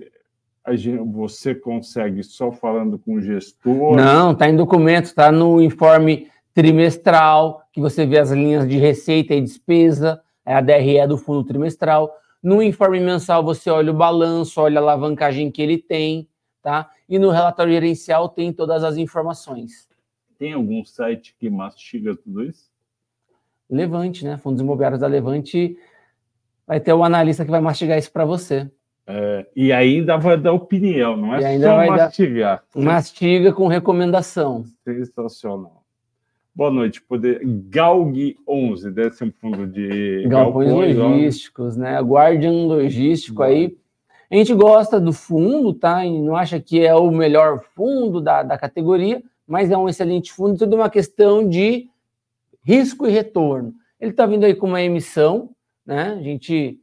[0.76, 3.96] gente, você consegue só falando com o gestor?
[3.96, 9.36] Não, está em documento, está no informe trimestral, que você vê as linhas de receita
[9.36, 12.12] e despesa, é a DRE do fundo trimestral.
[12.41, 16.28] No informe mensal, você olha o balanço, olha a alavancagem que ele tem,
[16.63, 16.89] tá?
[17.08, 19.88] E no relatório gerencial tem todas as informações.
[20.39, 22.72] Tem algum site que mastiga tudo isso?
[23.70, 24.36] Levante, né?
[24.39, 25.78] Fundos imobiliários da Levante
[26.65, 28.67] vai ter o analista que vai mastigar isso para você.
[29.06, 32.63] É, e ainda vai dar opinião, não é só mastigar.
[32.74, 34.65] Dar, mastiga com recomendação.
[34.84, 35.77] Sensacional.
[36.58, 37.00] Boa noite.
[37.04, 37.39] Poder...
[37.70, 42.00] Galg 11, deve ser um fundo de galpões, logísticos, né?
[42.02, 43.78] Guardian logístico aí.
[44.28, 46.04] A gente gosta do fundo, tá?
[46.04, 50.34] E não acha que é o melhor fundo da, da categoria, mas é um excelente
[50.34, 50.58] fundo.
[50.58, 51.91] Tudo uma questão de
[52.63, 53.76] risco e retorno.
[54.02, 55.52] Ele está vindo aí com uma emissão,
[55.86, 56.15] né?
[56.20, 56.80] A gente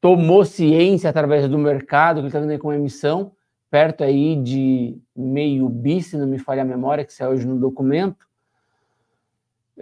[0.00, 3.32] tomou ciência através do mercado que ele está vindo aí com uma emissão
[3.70, 7.60] perto aí de meio bi, se não me falha a memória, que saiu hoje no
[7.60, 8.29] documento.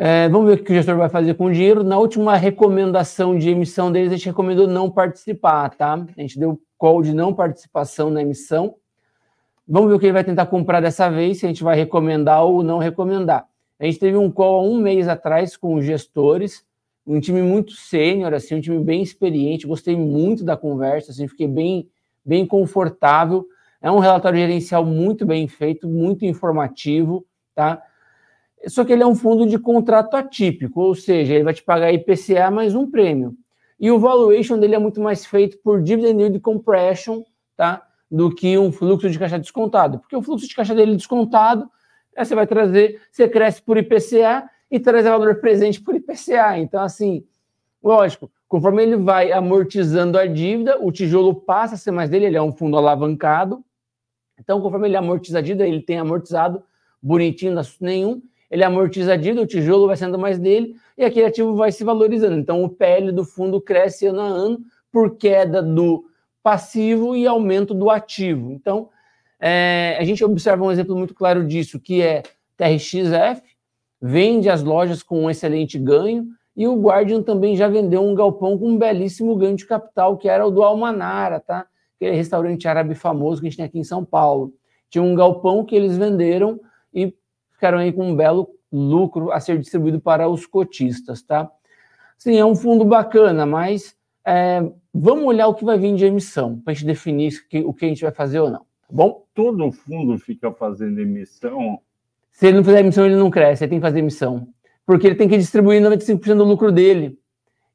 [0.01, 1.83] É, vamos ver o que o gestor vai fazer com o dinheiro.
[1.83, 5.95] Na última recomendação de emissão deles, a gente recomendou não participar, tá?
[6.17, 8.77] A gente deu call de não participação na emissão.
[9.67, 12.45] Vamos ver o que ele vai tentar comprar dessa vez, se a gente vai recomendar
[12.45, 13.49] ou não recomendar.
[13.77, 16.65] A gente teve um call há um mês atrás com os gestores,
[17.05, 19.67] um time muito sênior, assim, um time bem experiente.
[19.67, 21.89] Gostei muito da conversa, assim, fiquei bem,
[22.25, 23.45] bem confortável.
[23.83, 27.83] É um relatório gerencial muito bem feito, muito informativo, tá?
[28.67, 31.93] Só que ele é um fundo de contrato atípico, ou seja, ele vai te pagar
[31.93, 33.37] IPCA mais um prêmio.
[33.79, 37.23] E o valuation dele é muito mais feito por dividend yield compression,
[37.57, 37.87] tá?
[38.11, 40.01] Do que um fluxo de caixa descontado.
[40.01, 41.71] Porque o fluxo de caixa dele descontado,
[42.17, 46.59] aí você vai trazer, você cresce por IPCA e traz valor presente por IPCA.
[46.59, 47.25] Então, assim,
[47.83, 52.37] lógico, conforme ele vai amortizando a dívida, o tijolo passa a ser mais dele, ele
[52.37, 53.65] é um fundo alavancado.
[54.39, 56.63] Então, conforme ele amortiza a dívida, ele tem amortizado
[57.01, 61.55] bonitinho, nenhum, ele amortiza a dívida, o tijolo vai sendo mais dele e aquele ativo
[61.55, 62.37] vai se valorizando.
[62.37, 64.59] Então, o PL do fundo cresce ano a ano
[64.91, 66.05] por queda do
[66.43, 68.51] passivo e aumento do ativo.
[68.53, 68.89] Então,
[69.41, 72.23] é, a gente observa um exemplo muito claro disso, que é
[72.57, 73.43] TRXF,
[74.01, 78.59] vende as lojas com um excelente ganho, e o Guardian também já vendeu um galpão
[78.59, 81.67] com um belíssimo ganho de capital, que era o do Almanara, tá?
[81.97, 84.53] Aquele restaurante árabe famoso que a gente tem aqui em São Paulo.
[84.91, 86.59] Tinha um galpão que eles venderam
[86.93, 87.15] e
[87.59, 91.51] ficaram aí com um belo lucro a ser distribuído para os cotistas, tá?
[92.17, 96.61] Sim, é um fundo bacana, mas é, vamos olhar o que vai vir de emissão,
[96.61, 97.33] para a gente definir
[97.65, 99.25] o que a gente vai fazer ou não, tá bom?
[99.35, 101.81] Todo fundo fica fazendo emissão?
[102.31, 104.47] Se ele não fizer emissão, ele não cresce, ele tem que fazer emissão.
[104.87, 107.19] Porque ele tem que distribuir 95% do lucro dele.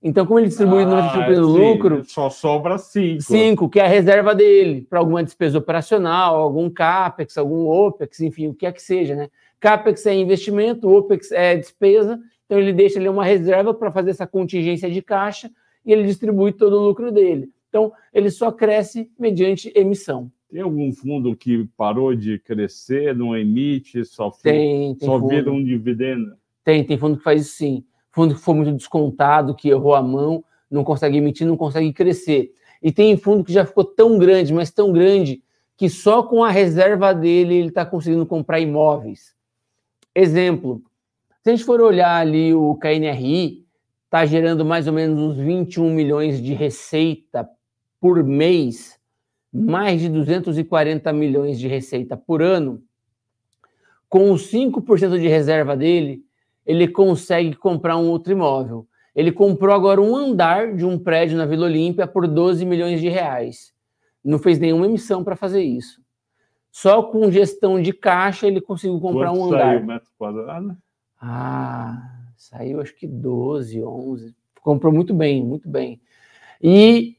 [0.01, 2.03] Então, como ele distribui ah, 95% do lucro.
[2.05, 3.21] Só sobra 5.
[3.21, 8.47] 5, que é a reserva dele, para alguma despesa operacional, algum CAPEX, algum OPEX, enfim,
[8.47, 9.29] o que é que seja, né?
[9.63, 14.27] CAPEX é investimento, OPEX é despesa, então ele deixa ali uma reserva para fazer essa
[14.27, 15.49] contingência de caixa
[15.85, 17.49] e ele distribui todo o lucro dele.
[17.69, 20.29] Então, ele só cresce mediante emissão.
[20.51, 25.63] Tem algum fundo que parou de crescer, não emite, só, tem, tem só vira um
[25.63, 26.35] dividendo?
[26.65, 27.85] Tem, tem fundo que faz isso sim.
[28.11, 32.51] Fundo que for muito descontado, que errou a mão, não consegue emitir, não consegue crescer.
[32.81, 35.41] E tem fundo que já ficou tão grande, mas tão grande,
[35.77, 39.33] que só com a reserva dele ele está conseguindo comprar imóveis.
[40.15, 40.83] Exemplo,
[41.41, 43.65] se a gente for olhar ali o KNRI,
[44.05, 47.49] está gerando mais ou menos uns 21 milhões de receita
[47.99, 48.99] por mês,
[49.51, 52.83] mais de 240 milhões de receita por ano.
[54.07, 56.23] Com os 5% de reserva dele,
[56.63, 58.87] ele consegue comprar um outro imóvel.
[59.15, 63.09] Ele comprou agora um andar de um prédio na Vila Olímpia por 12 milhões de
[63.09, 63.73] reais.
[64.23, 66.02] Não fez nenhuma emissão para fazer isso.
[66.73, 69.75] Só com gestão de caixa ele conseguiu comprar Quanto um andar.
[69.75, 70.75] saiu metro quadrado?
[71.21, 74.35] Ah, saiu acho que 12, 11.
[74.59, 76.01] Comprou muito bem, muito bem.
[76.59, 77.15] E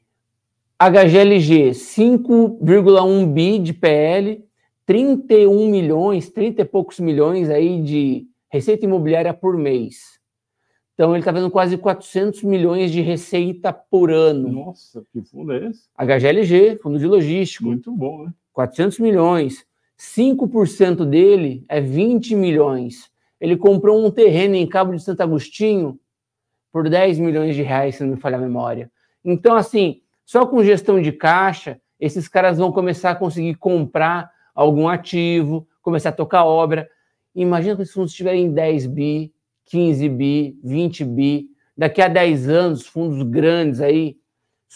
[0.76, 4.44] HGLG, 5,1 bi de PL,
[4.84, 10.18] 31 milhões, 30 e poucos milhões aí de receita imobiliária por mês.
[10.94, 14.50] Então ele está fazendo quase 400 milhões de receita por ano.
[14.50, 15.84] Nossa, que fundo é esse?
[15.96, 17.66] HGLG, fundo de logístico.
[17.66, 18.32] Muito bom, né?
[18.54, 19.66] 400 milhões.
[19.98, 23.10] 5% dele é 20 milhões.
[23.38, 25.98] Ele comprou um terreno em Cabo de Santo Agostinho
[26.72, 28.90] por 10 milhões de reais, se não me falha a memória.
[29.24, 34.88] Então, assim, só com gestão de caixa, esses caras vão começar a conseguir comprar algum
[34.88, 36.88] ativo, começar a tocar obra.
[37.34, 39.32] Imagina que esses fundos tiverem 10 bi,
[39.66, 41.48] 15 bi, 20 bi.
[41.76, 44.16] Daqui a 10 anos, fundos grandes aí,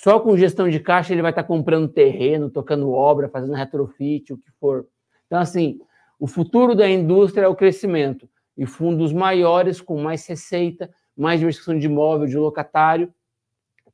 [0.03, 4.39] só com gestão de caixa ele vai estar comprando terreno, tocando obra, fazendo retrofit, o
[4.39, 4.87] que for.
[5.27, 5.81] Então, assim,
[6.21, 8.29] o futuro da indústria é o crescimento.
[8.57, 13.13] E fundos maiores, com mais receita, mais diversificação de imóvel, de locatário,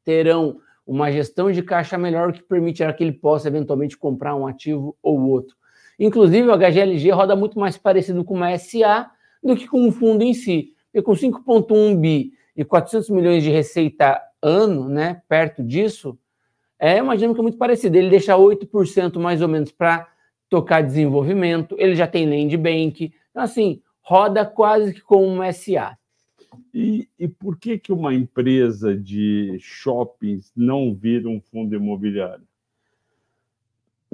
[0.05, 4.95] terão uma gestão de caixa melhor que permitirá que ele possa eventualmente comprar um ativo
[5.03, 5.57] ou outro.
[5.99, 9.11] Inclusive, o HGLG roda muito mais parecido com uma SA
[9.43, 10.75] do que com um fundo em si.
[10.93, 16.19] E com 5,1 bi e 400 milhões de receita ano, né, perto disso,
[16.79, 17.97] é uma dinâmica muito parecida.
[17.97, 20.07] Ele deixa 8% mais ou menos para
[20.49, 25.99] tocar desenvolvimento, ele já tem land bank, então, assim, roda quase que como uma SA.
[26.73, 32.47] E, e por que, que uma empresa de shoppings não vira um fundo imobiliário?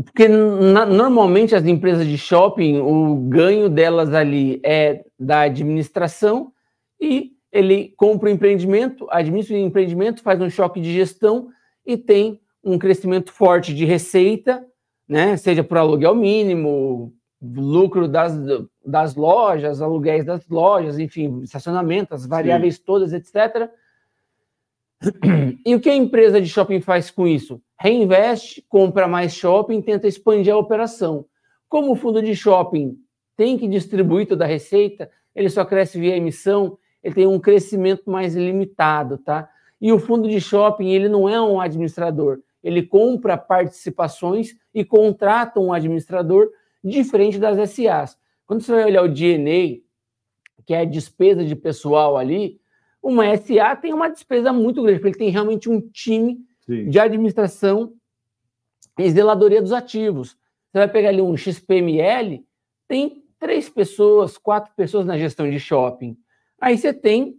[0.03, 6.53] Porque na, normalmente as empresas de shopping, o ganho delas ali é da administração
[6.99, 11.49] e ele compra o empreendimento, administra o empreendimento, faz um choque de gestão
[11.85, 14.65] e tem um crescimento forte de receita,
[15.09, 15.37] né?
[15.37, 18.35] Seja por aluguel mínimo, lucro das,
[18.85, 22.83] das lojas, aluguéis das lojas, enfim, estacionamento, as variáveis Sim.
[22.85, 23.71] todas, etc.
[25.65, 27.61] E o que a empresa de shopping faz com isso?
[27.79, 31.25] Reinveste, compra mais shopping, tenta expandir a operação.
[31.69, 32.97] Como o fundo de shopping
[33.37, 38.11] tem que distribuir toda a receita, ele só cresce via emissão, ele tem um crescimento
[38.11, 39.49] mais limitado, tá?
[39.81, 45.59] E o fundo de shopping, ele não é um administrador, ele compra participações e contrata
[45.59, 46.51] um administrador
[46.85, 48.19] diferente das SAs.
[48.47, 49.81] Quando você vai olhar o DNA,
[50.67, 52.61] que é a despesa de pessoal ali,
[53.03, 56.91] uma SA tem uma despesa muito grande, porque ele tem realmente um time Sim.
[56.91, 57.95] de administração
[58.99, 60.37] e zeladoria dos ativos.
[60.71, 62.45] Você vai pegar ali um XPML,
[62.87, 66.17] tem três pessoas, quatro pessoas na gestão de shopping.
[66.61, 67.37] Aí você tem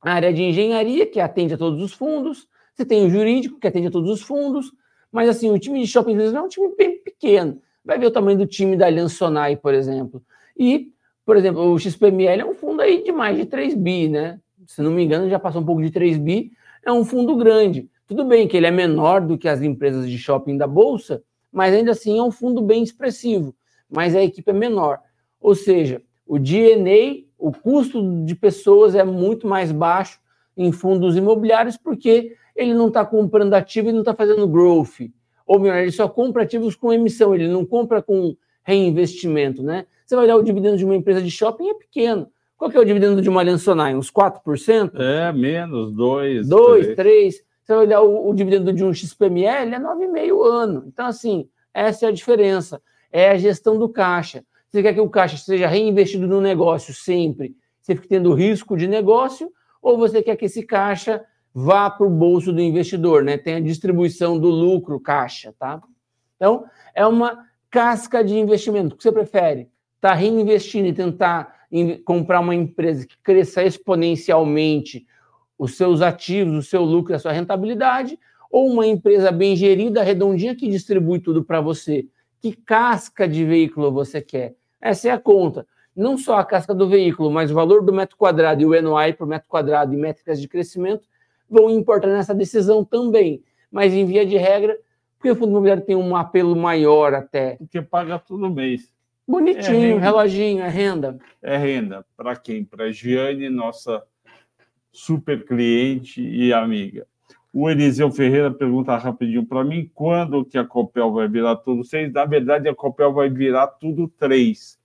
[0.00, 3.66] a área de engenharia, que atende a todos os fundos, você tem o jurídico, que
[3.66, 4.72] atende a todos os fundos,
[5.10, 7.60] mas assim, o time de shopping é um time bem pequeno.
[7.84, 10.22] Vai ver o tamanho do time da Allianz Sonai, por exemplo.
[10.56, 10.90] E,
[11.24, 14.40] por exemplo, o XPML é um fundo aí de mais de 3 bi, né?
[14.66, 16.52] Se não me engano, já passou um pouco de 3 bi.
[16.84, 17.90] É um fundo grande.
[18.06, 21.22] Tudo bem que ele é menor do que as empresas de shopping da Bolsa,
[21.52, 23.54] mas ainda assim é um fundo bem expressivo.
[23.90, 25.00] Mas a equipe é menor.
[25.40, 30.20] Ou seja, o DNA, o custo de pessoas é muito mais baixo
[30.56, 35.00] em fundos imobiliários, porque ele não está comprando ativo e não está fazendo growth
[35.46, 39.86] ou melhor, ele só compra ativos com emissão, ele não compra com reinvestimento, né?
[40.04, 42.28] Você vai olhar o dividendo de uma empresa de shopping, é pequeno.
[42.56, 43.94] Qual que é o dividendo de uma Allianz Sonai?
[43.94, 44.92] Uns 4%?
[44.94, 46.42] É, menos, 2%.
[46.44, 47.32] 2%, 3%.
[47.62, 50.84] Você vai olhar o, o dividendo de um XPML, é 9,5% ano.
[50.86, 52.80] Então, assim, essa é a diferença.
[53.10, 54.44] É a gestão do caixa.
[54.72, 58.88] Você quer que o caixa seja reinvestido no negócio sempre, você fica tendo risco de
[58.88, 59.52] negócio,
[59.82, 63.36] ou você quer que esse caixa vá para o bolso do investidor, né?
[63.36, 65.82] Tem a distribuição do lucro caixa, tá?
[66.36, 66.64] Então,
[66.94, 68.94] é uma casca de investimento.
[68.94, 69.68] O que você prefere?
[70.00, 71.54] Tá reinvestindo e tentar
[72.06, 75.06] comprar uma empresa que cresça exponencialmente
[75.58, 78.18] os seus ativos, o seu lucro, a sua rentabilidade,
[78.50, 82.06] ou uma empresa bem gerida, redondinha, que distribui tudo para você?
[82.40, 84.54] Que casca de veículo você quer?
[84.82, 85.64] Essa é a conta.
[85.94, 89.12] Não só a casca do veículo, mas o valor do metro quadrado e o NOI
[89.12, 91.06] por metro quadrado e métricas de crescimento
[91.48, 93.44] vão importar nessa decisão também.
[93.70, 94.76] Mas, em via de regra,
[95.16, 97.56] porque o fundo imobiliário tem um apelo maior até.
[97.56, 98.92] Porque paga todo mês.
[99.26, 101.18] Bonitinho, é reloginho, é renda.
[101.40, 102.04] É renda.
[102.16, 102.64] Para quem?
[102.64, 104.02] Para a Giane, nossa
[104.90, 107.06] super cliente e amiga.
[107.52, 112.12] O Eliseu Ferreira pergunta rapidinho para mim quando que a Copel vai virar tudo seis.
[112.12, 114.80] Na verdade, a Copel vai virar tudo três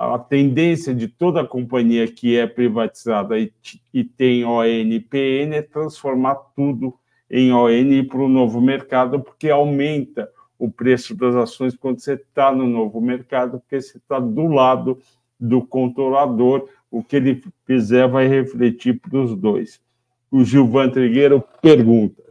[0.00, 3.52] a tendência de toda companhia que é privatizada e,
[3.92, 6.94] e tem ONPN é transformar tudo
[7.30, 12.50] em ON para o novo mercado, porque aumenta o preço das ações quando você está
[12.50, 14.98] no novo mercado, porque você está do lado
[15.38, 19.82] do controlador, o que ele fizer vai refletir para os dois.
[20.30, 22.22] O Gilvan Trigueiro pergunta.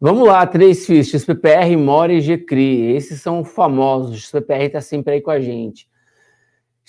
[0.00, 2.96] Vamos lá, três fichas, PPR, Mora e GCRI.
[2.96, 4.28] Esses são famosos.
[4.28, 5.88] O PPR está sempre aí com a gente.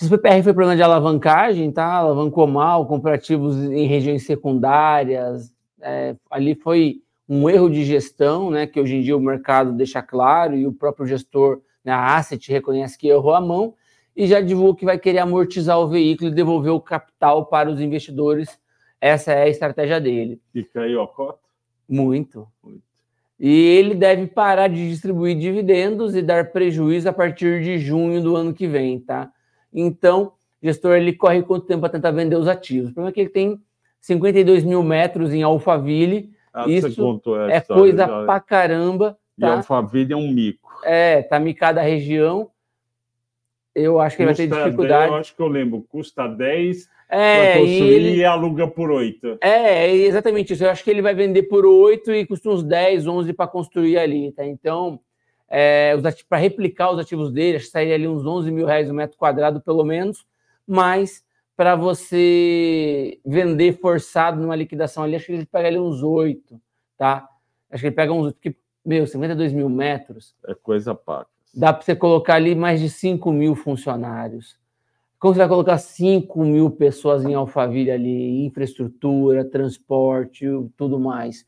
[0.02, 1.86] O PPR foi problema de alavancagem, tá?
[1.86, 5.54] Alavancou mal, comprou ativos em regiões secundárias.
[5.80, 8.66] É, ali foi um erro de gestão, né?
[8.66, 12.52] Que hoje em dia o mercado deixa claro e o próprio gestor, né, a Asset,
[12.52, 13.76] reconhece que errou a mão
[14.16, 17.80] e já divulgou que vai querer amortizar o veículo e devolver o capital para os
[17.80, 18.60] investidores.
[19.04, 20.40] Essa é a estratégia dele.
[20.56, 21.38] E caiu a cota?
[21.90, 22.48] Muito.
[22.64, 22.82] Muito.
[23.38, 28.34] E ele deve parar de distribuir dividendos e dar prejuízo a partir de junho do
[28.38, 29.30] ano que vem, tá?
[29.74, 30.32] Então,
[30.62, 32.92] o gestor ele corre quanto tempo para tentar vender os ativos?
[32.92, 33.62] O problema é que ele tem
[34.00, 36.32] 52 mil metros em Alphaville.
[36.54, 36.88] Ah, isso
[37.52, 38.24] é coisa já.
[38.24, 39.18] pra caramba.
[39.38, 39.50] Tá?
[39.50, 40.72] E Alphaville é um mico.
[40.86, 42.50] É, tá micada a região.
[43.76, 45.02] Eu acho que custa ele vai ter dificuldade.
[45.02, 48.26] 10, eu acho que eu lembro, custa 10 é, para construir e, ele...
[48.26, 49.38] aluga por 8.
[49.42, 50.64] É, é exatamente isso.
[50.64, 53.98] Eu acho que ele vai vender por 8 e custa uns 10, 11 para construir
[53.98, 54.46] ali, tá?
[54.46, 55.00] Então,
[55.48, 55.94] é,
[56.28, 59.18] para replicar os ativos dele, acho que sairia ali uns 11 mil reais o metro
[59.18, 60.26] quadrado, pelo menos,
[60.68, 61.24] mas
[61.56, 66.60] para você vender forçado numa liquidação ali, acho que ele pega ali uns 8,
[66.98, 67.30] tá?
[67.70, 70.36] Acho que ele pega uns, porque, meu, 52 mil metros.
[70.48, 71.28] É coisa paga.
[71.54, 74.58] Dá para você colocar ali mais de 5 mil funcionários.
[75.24, 80.46] Como você vai colocar 5 mil pessoas em Alphaville ali, infraestrutura, transporte,
[80.76, 81.48] tudo mais?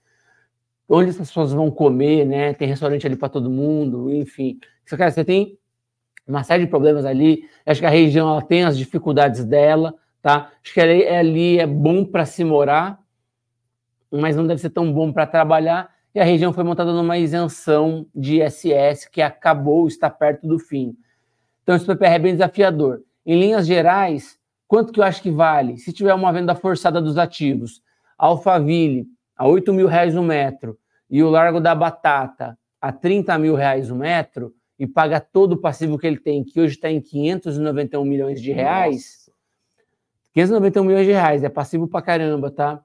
[0.87, 2.53] Onde essas pessoas vão comer, né?
[2.53, 4.57] Tem restaurante ali para todo mundo, enfim.
[4.85, 5.59] Cara, você tem
[6.25, 7.49] uma série de problemas ali.
[7.65, 10.53] Acho que a região ela tem as dificuldades dela, tá?
[10.63, 12.97] Acho que ali, ali é bom para se morar,
[14.09, 18.07] mas não deve ser tão bom para trabalhar e a região foi montada numa isenção
[18.15, 20.95] de ISS que acabou, está perto do fim.
[21.61, 23.03] Então, esse PPR é bem desafiador.
[23.25, 25.77] Em linhas gerais, quanto que eu acho que vale?
[25.77, 27.81] Se tiver uma venda forçada dos ativos,
[28.17, 30.77] Alphaville a 8 mil reais o metro
[31.09, 35.57] e o Largo da Batata a 30 mil reais o metro e paga todo o
[35.57, 39.25] passivo que ele tem, que hoje está em 591 milhões de reais.
[39.27, 39.31] Nossa.
[40.33, 42.83] 591 milhões de reais, é passivo pra caramba, tá?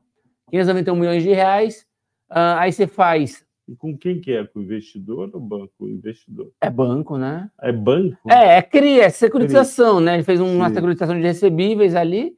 [0.51, 1.87] 591 milhões de reais,
[2.31, 3.45] Uh, aí você faz.
[3.71, 4.45] E com quem que é?
[4.45, 5.73] Com o investidor ou banco?
[5.79, 6.51] O investidor.
[6.61, 7.49] É banco, né?
[7.63, 8.19] É banco?
[8.29, 10.05] É, é CRI, é securitização, CRI.
[10.05, 10.15] né?
[10.15, 10.75] Ele fez uma Sim.
[10.75, 12.37] securitização de recebíveis ali.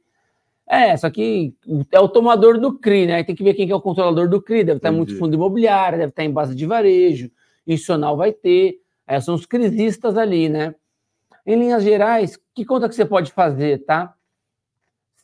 [0.67, 1.55] É, só que
[1.91, 3.23] é o tomador do CRI, né?
[3.23, 4.63] Tem que ver quem que é o controlador do CRI.
[4.63, 7.31] Deve estar muito fundo imobiliário, deve estar em base de varejo,
[7.65, 8.79] institucional vai ter.
[9.07, 10.75] É, são os crisistas ali, né?
[11.47, 14.13] Em linhas gerais, que conta que você pode fazer, tá?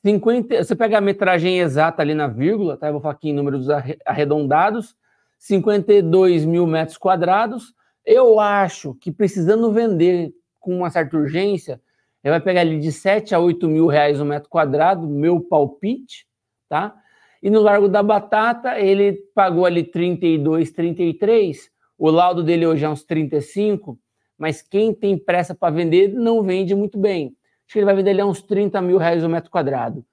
[0.04, 2.88] 50, você pega a metragem exata ali na vírgula, tá?
[2.88, 3.68] Eu vou falar aqui em números
[4.04, 4.96] arredondados,
[5.40, 7.74] 52 mil metros quadrados.
[8.06, 11.82] Eu acho que precisando vender com uma certa urgência,
[12.24, 16.28] ele vai pegar ali de 7 a 8 mil reais o metro quadrado, meu palpite,
[16.68, 16.96] tá?
[17.42, 21.72] E no Largo da Batata, ele pagou ali 32, 33.
[21.98, 23.98] O laudo dele hoje é uns 35,
[24.38, 27.34] mas quem tem pressa para vender não vende muito bem
[27.70, 30.04] acho que ele vai vender ali uns 30 mil reais o metro quadrado.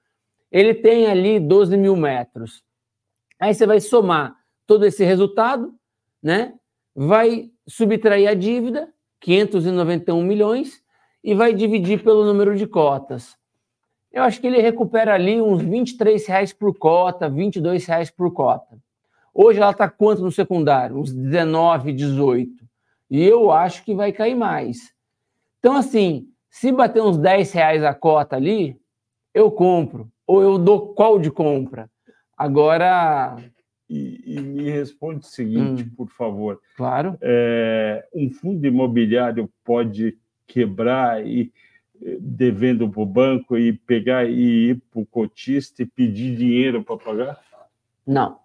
[0.51, 2.63] Ele tem ali 12 mil metros.
[3.39, 4.36] Aí você vai somar
[4.67, 5.73] todo esse resultado,
[6.21, 6.53] né?
[6.93, 10.83] Vai subtrair a dívida, 591 milhões,
[11.23, 13.35] e vai dividir pelo número de cotas.
[14.11, 18.77] Eu acho que ele recupera ali uns 23 reais por cota, 22 reais por cota.
[19.33, 20.97] Hoje ela está quanto no secundário?
[20.97, 22.51] Uns 19, 18.
[23.09, 24.91] E eu acho que vai cair mais.
[25.59, 28.79] Então, assim, se bater uns 10 reais a cota ali,
[29.33, 30.09] eu compro.
[30.25, 31.89] Ou eu dou qual de compra.
[32.35, 33.37] Agora.
[33.89, 36.59] E, e me responde o seguinte, hum, por favor.
[36.75, 37.17] Claro.
[37.21, 41.53] É, um fundo imobiliário pode quebrar e
[42.01, 46.83] eh, devendo para o banco e pegar e ir para o cotista e pedir dinheiro
[46.83, 47.39] para pagar?
[48.05, 48.39] Não.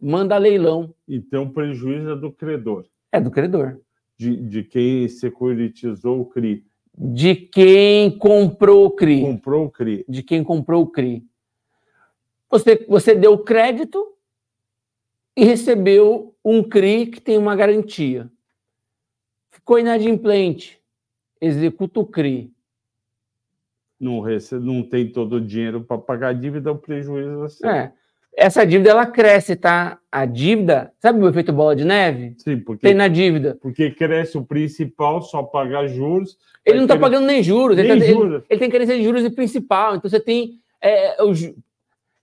[0.00, 0.94] Manda leilão.
[1.08, 2.86] Então, o prejuízo é do credor.
[3.10, 3.80] É do credor.
[4.16, 6.64] De, de quem securitizou o CRI.
[6.96, 9.22] De quem comprou o CRI.
[9.22, 10.04] Comprou o CRI.
[10.08, 11.24] De quem comprou o CRI.
[12.50, 14.14] Você, você deu crédito,
[15.36, 18.30] e recebeu um CRI que tem uma garantia.
[19.50, 20.80] Ficou inadimplente,
[21.40, 22.53] executa o CRI.
[24.00, 27.92] Não, recebe, não tem todo o dinheiro para pagar a dívida, o prejuízo é É.
[28.36, 29.98] Essa dívida ela cresce, tá?
[30.10, 32.34] A dívida, sabe o efeito bola de neve?
[32.38, 33.56] Sim, porque tem na dívida.
[33.62, 36.36] Porque cresce o principal, só pagar juros.
[36.64, 38.34] Ele não está pagando nem juros, nem ele, tá, juros.
[38.34, 39.94] Ele, ele, tem carência de juros e principal.
[39.94, 41.32] Então você tem é, o,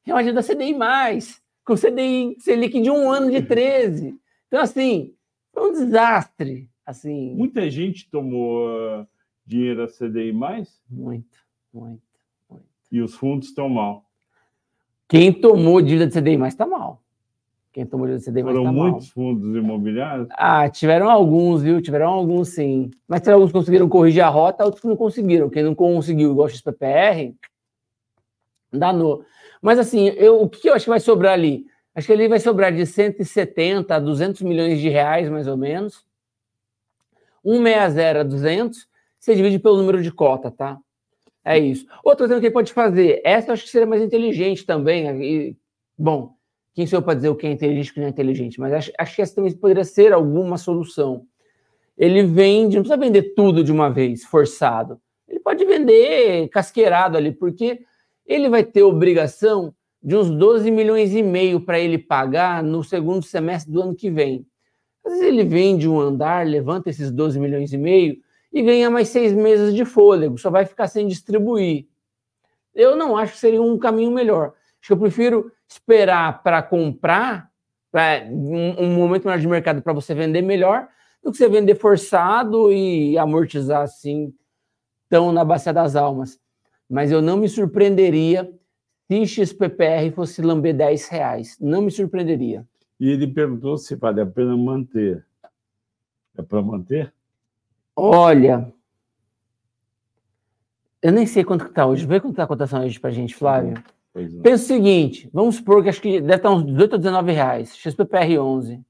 [0.06, 4.16] é uma dívida CDI mais, com CDI Selic de um ano de 13.
[4.48, 5.14] Então, assim,
[5.54, 6.70] foi um desastre.
[6.86, 7.34] Assim.
[7.36, 9.08] Muita gente tomou uh,
[9.46, 10.82] dinheiro a CDI mais?
[10.90, 11.38] Muito,
[11.74, 12.02] muito,
[12.50, 12.66] muito.
[12.92, 14.06] E os fundos estão mal.
[15.08, 17.02] Quem tomou dívida de CDI mais está mal.
[17.74, 18.74] Quem tomou dívida de CDI mais está mal.
[18.74, 20.28] Foram muitos fundos imobiliários?
[20.32, 21.82] Ah, tiveram alguns, viu?
[21.82, 22.92] Tiveram alguns, sim.
[23.08, 25.50] Mas alguns conseguiram corrigir a rota, outros não conseguiram.
[25.50, 27.36] Quem não conseguiu, igual o XPPR,
[28.72, 29.26] danou.
[29.62, 31.66] Mas assim, eu, o que eu acho que vai sobrar ali?
[31.94, 36.06] Acho que ali vai sobrar de 170 a 200 milhões de reais, mais ou menos.
[37.44, 38.88] 160 a 200,
[39.20, 40.80] você divide pelo número de cota, tá?
[41.44, 41.86] É isso.
[42.04, 45.08] Outra coisa que ele pode fazer, essa eu acho que seria mais inteligente também.
[45.24, 45.58] E,
[45.98, 46.36] bom,
[46.74, 48.60] quem sou eu para dizer o que é inteligente e o que não é inteligente,
[48.60, 51.26] mas acho, acho que essa também poderia ser alguma solução.
[51.98, 55.00] Ele vende, não precisa vender tudo de uma vez, forçado.
[55.28, 57.82] Ele pode vender casqueirado ali, porque
[58.26, 63.24] ele vai ter obrigação de uns 12 milhões e meio para ele pagar no segundo
[63.24, 64.46] semestre do ano que vem.
[65.06, 68.18] Às vezes ele vende um andar, levanta esses 12 milhões e meio
[68.52, 71.88] e ganha mais seis meses de fôlego, só vai ficar sem distribuir.
[72.74, 74.54] Eu não acho que seria um caminho melhor.
[74.80, 77.50] Acho que eu prefiro esperar para comprar,
[78.30, 80.88] um, um, momento melhor de mercado para você vender melhor,
[81.24, 84.34] do que você vender forçado e amortizar assim,
[85.10, 86.40] tão na bacia das almas.
[86.90, 88.52] Mas eu não me surpreenderia
[89.08, 91.58] se XPPR fosse lamber 10 reais.
[91.60, 92.66] Não me surpreenderia.
[93.00, 95.26] E ele perguntou se vale a pena manter.
[96.38, 97.14] É para manter?
[97.96, 98.72] Olha,
[101.02, 102.06] eu nem sei quanto está hoje.
[102.06, 103.84] Vê quanto está a cotação hoje para a gente, Flávio.
[104.44, 107.76] Pensa o seguinte, vamos supor que acho que deve estar uns 18 ou 19 reais.
[107.76, 108.82] XPPR 11.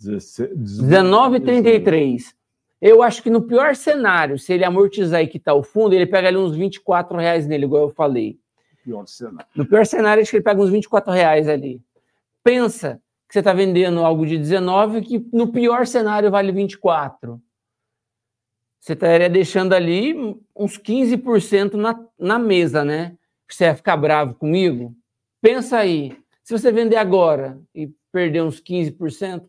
[0.00, 2.34] 19,33.
[2.80, 6.28] Eu acho que no pior cenário, se ele amortizar e quitar o fundo, ele pega
[6.28, 8.38] ali uns 24 reais nele, igual eu falei.
[8.84, 9.46] Pior cenário.
[9.54, 11.80] No pior cenário, acho que ele pega uns 24 reais ali.
[12.42, 17.40] Pensa que você está vendendo algo de 19 que no pior cenário vale 24
[18.82, 20.12] você estaria deixando ali
[20.56, 23.12] uns 15% na, na mesa, né?
[23.48, 24.92] Você ia ficar bravo comigo?
[25.40, 26.16] Pensa aí.
[26.42, 29.44] Se você vender agora e perder uns 15%,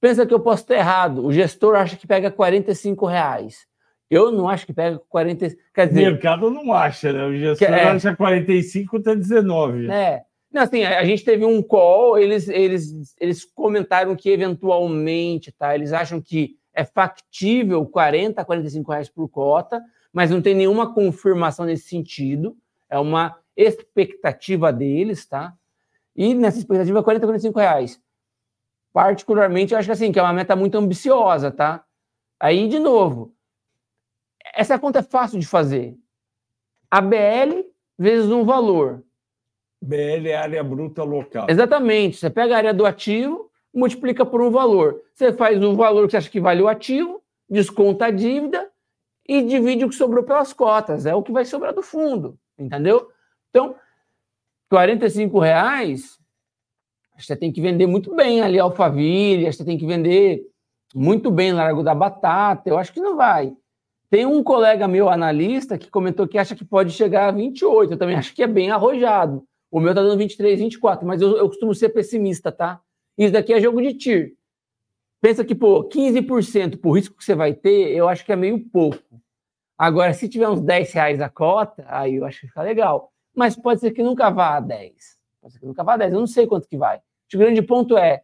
[0.00, 1.24] pensa que eu posso estar errado.
[1.24, 3.64] O gestor acha que pega 45 reais.
[4.10, 5.54] Eu não acho que pega 40.
[5.72, 7.26] Quer dizer, o mercado não acha, né?
[7.26, 9.88] O gestor é, acha 45 até 19.
[9.88, 10.24] É.
[10.52, 15.76] Não, assim, a gente teve um call, eles, eles, eles comentaram que eventualmente, tá?
[15.76, 21.64] Eles acham que é factível 40 45 reais por cota, mas não tem nenhuma confirmação
[21.64, 22.56] nesse sentido.
[22.90, 25.54] É uma expectativa deles, tá?
[26.14, 28.00] E nessa expectativa, 40 45 reais.
[28.92, 31.84] Particularmente, eu acho que assim, que é uma meta muito ambiciosa, tá?
[32.38, 33.34] Aí, de novo,
[34.54, 35.96] essa conta é fácil de fazer.
[36.90, 37.64] A BL
[37.98, 39.02] vezes um valor.
[39.82, 41.46] BL é área bruta local.
[41.48, 42.16] Exatamente.
[42.16, 43.43] Você pega a área do ativo,
[43.74, 45.00] multiplica por um valor.
[45.14, 48.70] Você faz o valor que você acha que vale o ativo, desconta a dívida
[49.28, 51.06] e divide o que sobrou pelas cotas.
[51.06, 53.08] É o que vai sobrar do fundo, entendeu?
[53.50, 53.74] Então,
[54.70, 56.18] 45 reais,
[57.18, 60.42] você tem que vender muito bem ali Alphaville, você tem que vender
[60.94, 63.52] muito bem Largo da Batata, eu acho que não vai.
[64.10, 67.98] Tem um colega meu analista que comentou que acha que pode chegar a 28, eu
[67.98, 69.44] também acho que é bem arrojado.
[69.70, 72.80] O meu tá dando 23, 24, mas eu, eu costumo ser pessimista, tá?
[73.16, 74.34] Isso daqui é jogo de tir.
[75.20, 78.60] Pensa que, pô, 15% por risco que você vai ter, eu acho que é meio
[78.60, 79.20] pouco.
[79.78, 83.12] Agora, se tiver uns 10 reais a cota, aí eu acho que fica legal.
[83.34, 84.92] Mas pode ser que nunca vá a 10.
[85.40, 86.12] Pode ser que nunca vá a 10.
[86.12, 87.00] Eu não sei quanto que vai.
[87.34, 88.20] O grande ponto é, o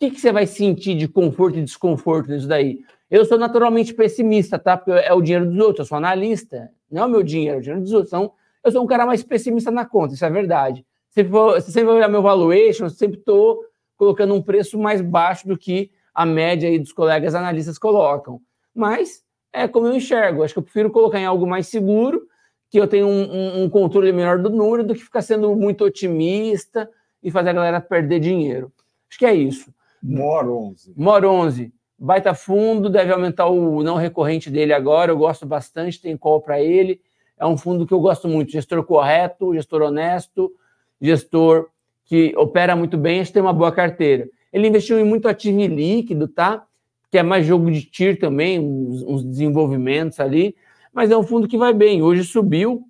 [0.00, 2.80] que, que você vai sentir de conforto e desconforto nisso daí?
[3.10, 4.76] Eu sou naturalmente pessimista, tá?
[4.76, 6.70] Porque é o dinheiro dos outros, eu sou analista.
[6.90, 8.10] Não é o meu dinheiro, é o dinheiro dos outros.
[8.10, 8.32] Então,
[8.64, 10.84] eu sou um cara mais pessimista na conta, isso é verdade.
[11.10, 13.60] Se você sempre vai olhar meu valuation, sempre estou
[13.96, 18.40] colocando um preço mais baixo do que a média aí dos colegas analistas colocam.
[18.74, 20.42] Mas é como eu enxergo.
[20.42, 22.22] Acho que eu prefiro colocar em algo mais seguro,
[22.70, 25.84] que eu tenho um, um, um controle melhor do número, do que ficar sendo muito
[25.84, 26.90] otimista
[27.22, 28.72] e fazer a galera perder dinheiro.
[29.08, 29.72] Acho que é isso.
[30.02, 30.92] MOR 11.
[30.96, 31.72] MOR 11.
[31.96, 35.12] Baita fundo, deve aumentar o não recorrente dele agora.
[35.12, 37.00] Eu gosto bastante, tem call para ele.
[37.38, 38.50] É um fundo que eu gosto muito.
[38.50, 40.52] Gestor correto, gestor honesto,
[41.00, 41.68] gestor
[42.04, 44.28] que opera muito bem, a gente tem uma boa carteira.
[44.52, 46.64] Ele investiu em muito ativo líquido, tá?
[47.10, 50.54] Que é mais jogo de TIR também, uns, uns, desenvolvimentos ali,
[50.92, 52.02] mas é um fundo que vai bem.
[52.02, 52.84] Hoje subiu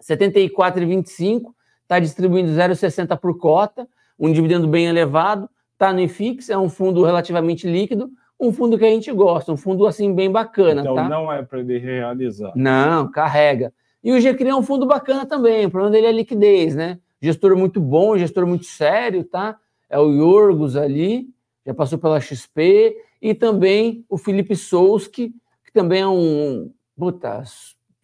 [0.00, 6.68] 74,25, está distribuindo 0,60 por cota, um dividendo bem elevado, está no IFIX, é um
[6.68, 10.82] fundo relativamente líquido, um fundo que a gente gosta, um fundo assim bem bacana.
[10.82, 11.08] Então tá?
[11.08, 12.52] não é para ele realizar.
[12.54, 13.72] Não, carrega.
[14.04, 16.98] E o GCRI é um fundo bacana também, o problema dele é a liquidez, né?
[17.20, 19.58] Gestor muito bom, gestor muito sério, tá?
[19.88, 21.28] É o Yorgos ali,
[21.64, 26.70] já passou pela XP, e também o Felipe Souski, que também é um.
[26.96, 27.42] Puta,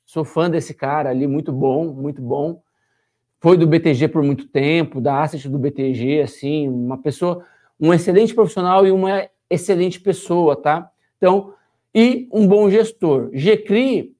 [0.05, 2.63] sou fã desse cara ali, muito bom, muito bom.
[3.41, 7.45] Foi do BTG por muito tempo, da asset do BTG, assim, uma pessoa,
[7.81, 10.91] um excelente profissional e uma excelente pessoa, tá?
[11.17, 11.55] Então,
[11.95, 13.31] e um bom gestor.
[13.33, 14.15] GCRI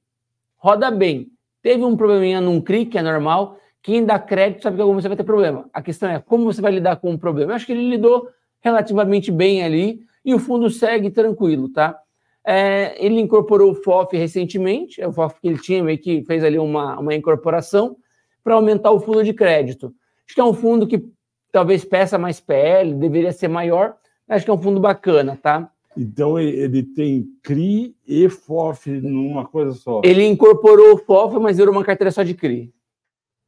[0.57, 1.31] roda bem.
[1.61, 3.57] Teve um probleminha num CRI, que é normal.
[3.83, 5.69] Quem dá crédito sabe que alguma você vai ter problema.
[5.71, 7.51] A questão é como você vai lidar com o problema.
[7.51, 8.27] Eu acho que ele lidou
[8.61, 11.99] relativamente bem ali e o fundo segue tranquilo, tá?
[12.45, 16.43] É, ele incorporou o FOF recentemente, é o FOF que ele tinha, meio que fez
[16.43, 17.95] ali uma, uma incorporação
[18.43, 19.93] para aumentar o fundo de crédito.
[20.25, 21.05] Acho que é um fundo que
[21.51, 23.95] talvez peça mais PL, deveria ser maior,
[24.27, 25.69] Acho que é um fundo bacana, tá?
[25.95, 30.01] Então ele tem CRI e FOF numa coisa só.
[30.03, 32.73] Ele incorporou o FOF, mas virou uma carteira só de CRI.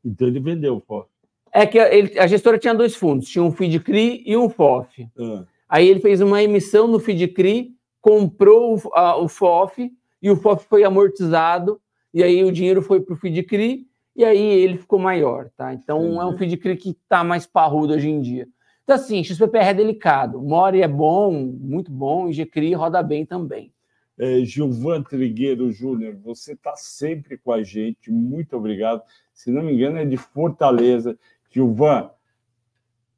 [0.05, 1.09] Então ele vendeu o FOF.
[1.51, 5.09] É que ele, a gestora tinha dois fundos, tinha um FID CRI e um FOF.
[5.17, 5.45] Ah.
[5.67, 9.91] Aí ele fez uma emissão no FID CRI, comprou o, a, o FOF
[10.21, 11.81] e o FOF foi amortizado
[12.13, 15.73] e aí o dinheiro foi para o FID CRI e aí ele ficou maior, tá?
[15.73, 16.19] Então Entendi.
[16.19, 18.47] é um FID CRI que está mais parrudo hoje em dia.
[18.85, 20.39] Então, assim, XPPR é delicado.
[20.39, 23.73] Mori é bom, muito bom, e GCRI roda bem também.
[24.17, 29.01] É, Gilvan Trigueiro Júnior, você está sempre com a gente, muito obrigado.
[29.35, 31.15] Se não me engano, é de Fortaleza.
[31.51, 32.09] Gilvan,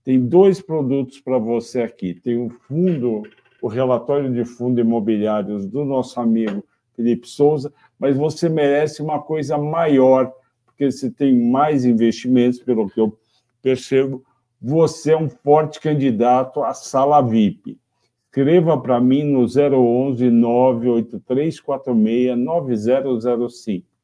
[0.03, 2.13] tem dois produtos para você aqui.
[2.13, 3.23] Tem o fundo,
[3.61, 6.65] o relatório de fundo imobiliários do nosso amigo
[6.95, 10.33] Felipe Souza, mas você merece uma coisa maior,
[10.65, 13.17] porque você tem mais investimentos, pelo que eu
[13.61, 14.23] percebo,
[14.59, 17.79] você é um forte candidato à sala VIP.
[18.25, 23.96] Escreva para mim no 011 98346 9005.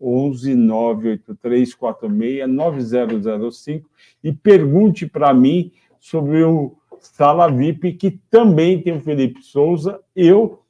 [0.00, 3.88] 11 98346 9005
[4.22, 10.62] e pergunte para mim sobre o Sala VIP, que também tem o Felipe Souza, eu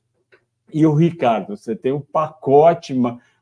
[0.73, 1.57] e o Ricardo.
[1.57, 2.95] Você tem o pacote,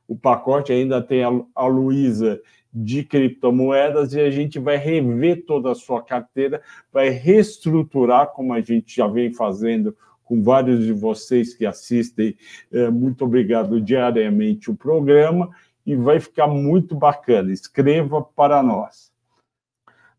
[0.07, 2.41] o pacote ainda tem a, Luísa
[2.72, 6.61] de criptomoedas e a gente vai rever toda a sua carteira,
[6.93, 12.37] vai reestruturar, como a gente já vem fazendo com vários de vocês que assistem.
[12.72, 15.51] É, muito obrigado diariamente o programa
[15.87, 17.53] e vai ficar muito bacana.
[17.53, 19.12] Escreva para nós.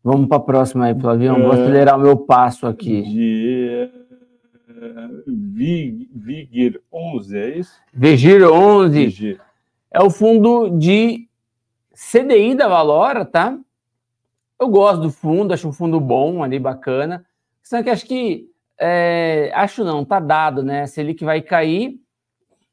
[0.02, 1.36] Vamos para a próxima aí, Flavião.
[1.36, 3.02] É, Vou acelerar o meu passo aqui.
[3.02, 3.90] De
[6.14, 7.72] Vigir 11, é isso?
[7.92, 9.06] Vigir 11.
[9.06, 9.40] Vigir.
[9.90, 11.28] É o fundo de
[11.92, 13.58] CDI da Valora, tá?
[14.58, 17.24] Eu gosto do fundo, acho um fundo bom ali, bacana.
[17.62, 18.48] Só que acho que,
[18.78, 20.82] é, acho não, tá dado, né?
[20.82, 22.00] A Selic vai cair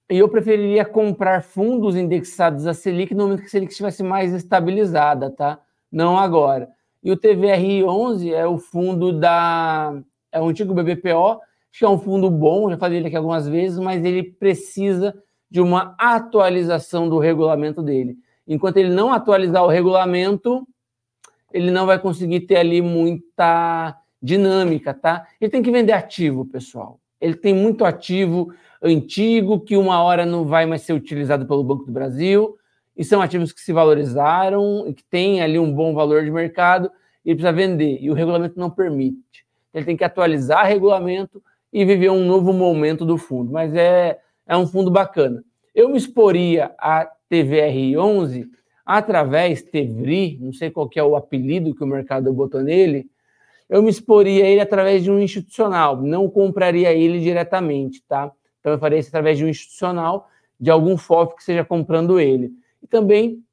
[0.10, 4.34] e eu preferiria comprar fundos indexados a Selic no momento que a Selic estivesse mais
[4.34, 5.60] estabilizada, tá?
[5.92, 6.70] Não agora.
[7.04, 9.94] E o TVRI 11 é o fundo da.
[10.32, 13.48] É o antigo BBPO, acho que é um fundo bom, já falei ele aqui algumas
[13.48, 15.16] vezes, mas ele precisa
[15.50, 20.68] de uma atualização do regulamento dele enquanto ele não atualizar o regulamento,
[21.52, 25.28] ele não vai conseguir ter ali muita dinâmica, tá?
[25.40, 27.00] Ele tem que vender ativo, pessoal.
[27.26, 31.86] Ele tem muito ativo antigo que uma hora não vai mais ser utilizado pelo Banco
[31.86, 32.56] do Brasil,
[32.96, 36.92] e são ativos que se valorizaram e que têm ali um bom valor de mercado,
[37.26, 39.44] e ele precisa vender, e o regulamento não permite.
[39.74, 41.42] Ele tem que atualizar o regulamento
[41.74, 45.44] e viver um novo momento do fundo, mas é, é um fundo bacana.
[45.74, 48.48] Eu me exporia a TVR11
[48.86, 53.10] através, TVRI, não sei qual é o apelido que o mercado botou nele,
[53.70, 58.32] eu me exporia ele através de um institucional, não compraria ele diretamente, tá?
[58.60, 60.28] Então eu faria isso através de um institucional,
[60.60, 62.52] de algum FOF que esteja comprando ele.
[62.82, 63.44] E também,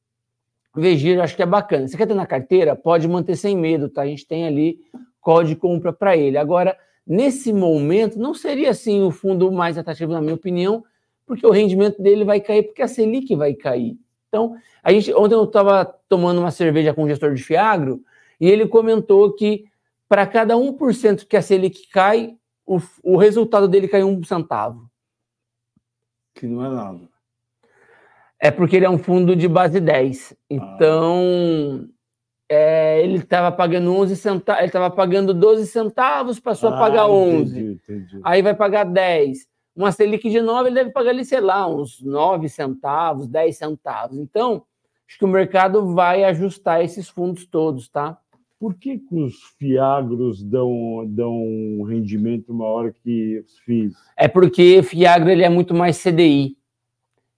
[0.74, 1.86] Vegir, acho que é bacana.
[1.86, 2.74] Você quer ter na carteira?
[2.74, 4.02] Pode manter sem medo, tá?
[4.02, 4.78] A gente tem ali
[5.20, 6.38] código de compra para ele.
[6.38, 10.84] Agora, nesse momento, não seria assim o fundo mais atrativo, na minha opinião,
[11.26, 13.96] porque o rendimento dele vai cair, porque a Selic vai cair.
[14.28, 18.02] Então, a gente, ontem eu estava tomando uma cerveja com o gestor de Fiagro
[18.40, 19.66] e ele comentou que
[20.12, 22.36] para cada 1% que a Selic cai,
[22.66, 24.86] o, o resultado dele cai um centavo.
[26.34, 27.08] Que não é nada.
[28.38, 30.36] É porque ele é um fundo de base 10.
[30.50, 31.88] Então, ah.
[32.46, 37.08] é, ele estava pagando 11 centavos, ele estava pagando 12 centavos, passou ah, a pagar
[37.08, 37.58] 11.
[37.58, 38.20] Entendi, entendi.
[38.22, 42.02] Aí vai pagar 10 uma Selic de 9, ele deve pagar ali, sei lá, uns
[42.02, 44.18] 9 centavos, 10 centavos.
[44.18, 44.62] Então,
[45.08, 48.18] acho que o mercado vai ajustar esses fundos todos, tá?
[48.62, 53.92] Por que, que os fiagros dão, dão um rendimento maior que os FIIs?
[54.16, 56.56] É porque fiagro ele é muito mais CDI.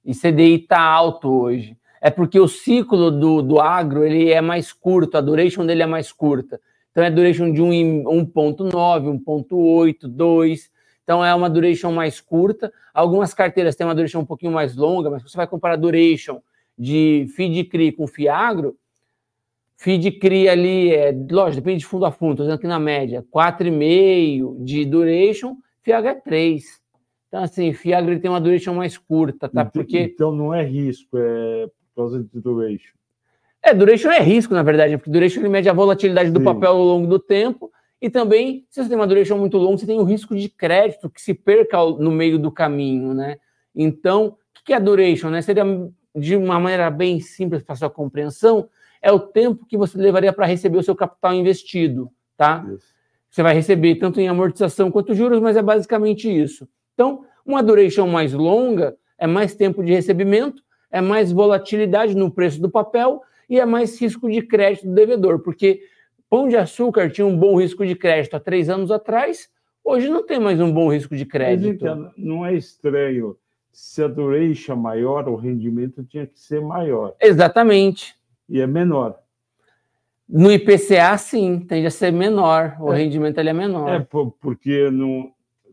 [0.04, 1.78] E CDI está alto hoje.
[1.98, 5.86] É porque o ciclo do, do agro ele é mais curto, a duration dele é
[5.86, 6.60] mais curta.
[6.90, 10.70] Então é duration de 1.9, 1.8, 2.
[11.04, 12.70] Então é uma duration mais curta.
[12.92, 16.42] Algumas carteiras têm uma duration um pouquinho mais longa, mas você vai comparar a duration
[16.78, 18.76] de FII CRI com FIAGRO,
[19.84, 23.22] FII CRI ali, é, lógico, depende de fundo a fundo, estou dizendo aqui na média,
[23.30, 26.64] 4,5 de duration, FIAGRO é 3.
[27.28, 29.62] Então, assim, FIAGRO tem uma duration mais curta, tá?
[29.62, 29.98] Porque...
[29.98, 32.94] Então não é risco, é por causa de duration.
[33.62, 36.44] É, duration é risco, na verdade, porque duration ele mede a volatilidade do Sim.
[36.46, 37.70] papel ao longo do tempo,
[38.00, 41.10] e também, se você tem uma duration muito longa, você tem o risco de crédito
[41.10, 43.36] que se perca no meio do caminho, né?
[43.74, 45.42] Então, o que que é a duration, né?
[45.42, 45.64] Seria,
[46.16, 48.66] de uma maneira bem simples para sua compreensão,
[49.04, 52.64] é o tempo que você levaria para receber o seu capital investido, tá?
[52.74, 52.86] Isso.
[53.28, 56.66] Você vai receber tanto em amortização quanto juros, mas é basicamente isso.
[56.94, 62.62] Então, uma duration mais longa é mais tempo de recebimento, é mais volatilidade no preço
[62.62, 65.82] do papel e é mais risco de crédito do devedor, porque
[66.30, 69.50] Pão de Açúcar tinha um bom risco de crédito há três anos atrás,
[69.84, 71.84] hoje não tem mais um bom risco de Mas crédito.
[71.84, 73.36] então, não é estranho.
[73.70, 77.14] Se a duration é maior, o rendimento tinha que ser maior.
[77.20, 78.14] Exatamente.
[78.48, 79.18] E é menor.
[80.28, 82.96] No IPCA, sim, tende a ser menor, o É.
[82.98, 83.88] rendimento ele é menor.
[83.90, 85.30] É por- porque não.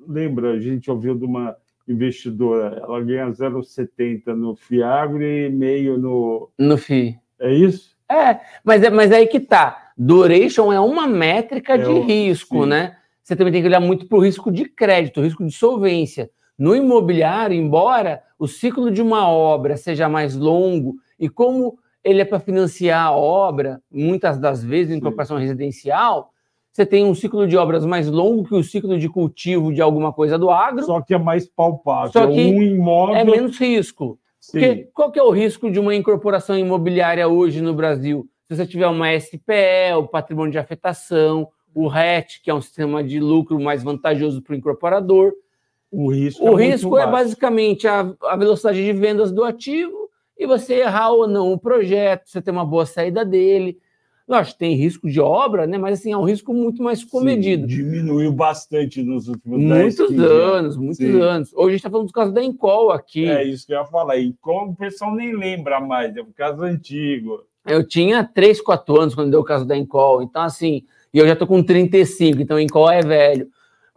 [0.08, 1.56] Lembra, a gente ouviu de uma
[1.88, 6.50] investidora, ela ganha 0,70 no Fiagro e meio no.
[6.58, 7.18] No FII.
[7.40, 7.96] É isso?
[8.10, 9.92] É, mas, é, mas aí que tá.
[9.98, 12.70] Duration é uma métrica É de o- risco, sim.
[12.70, 12.98] né?
[13.24, 16.30] Você também tem que olhar muito para o risco de crédito, risco de solvência.
[16.58, 22.26] No imobiliário, embora o ciclo de uma obra seja mais longo e como ele é
[22.26, 26.32] para financiar a obra, muitas das vezes em incorporação residencial,
[26.72, 30.14] você tem um ciclo de obras mais longo que o ciclo de cultivo de alguma
[30.14, 32.12] coisa do agro, Só que é mais palpável.
[32.12, 33.16] Só que um imóvel.
[33.16, 34.18] é menos risco.
[34.40, 34.52] Sim.
[34.52, 38.26] Porque qual que é o risco de uma incorporação imobiliária hoje no Brasil?
[38.48, 43.04] Se você tiver uma SPE, o patrimônio de afetação, o RET, que é um sistema
[43.04, 45.34] de lucro mais vantajoso para o incorporador.
[45.92, 50.01] O risco, O é risco é basicamente a, a velocidade de vendas do ativo
[50.42, 53.78] e você errar ou não o projeto, você ter uma boa saída dele.
[54.28, 55.78] Lógico, tem risco de obra, né?
[55.78, 57.70] mas assim, é um risco muito mais comedido.
[57.70, 61.22] Sim, diminuiu bastante nos últimos 10, Muitos 15 anos, muitos Sim.
[61.22, 61.54] anos.
[61.54, 63.30] Hoje a gente está falando dos casos da Encol aqui.
[63.30, 64.18] É isso que eu ia falar.
[64.18, 67.44] E como o pessoal nem lembra mais, é um caso antigo.
[67.64, 70.24] Eu tinha 3, 4 anos quando deu o caso da Encol.
[70.24, 73.48] Então, assim, e eu já tô com 35, então Encol é velho.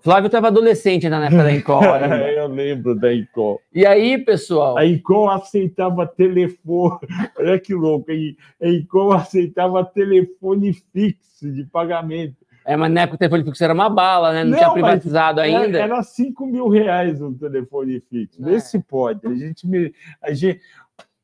[0.05, 1.80] Flávio estava adolescente ainda na época da Encol.
[1.94, 2.30] ainda.
[2.30, 3.59] eu lembro da Incol.
[3.74, 6.98] E aí, pessoal, A Incol aceitava telefone.
[7.38, 8.07] Olha que louco.
[8.12, 12.36] A Incol aceitava telefone fixo de pagamento.
[12.66, 14.44] é, mas na época o telefone fixo era uma bala, né?
[14.44, 15.78] Não, Não, tinha privatizado ainda.
[15.78, 18.42] Era, era 5 mil reais um telefone fixo.
[18.44, 18.61] Vê É.
[18.61, 19.26] se pode.
[19.26, 19.92] A gente, me-
[20.22, 20.61] a gente,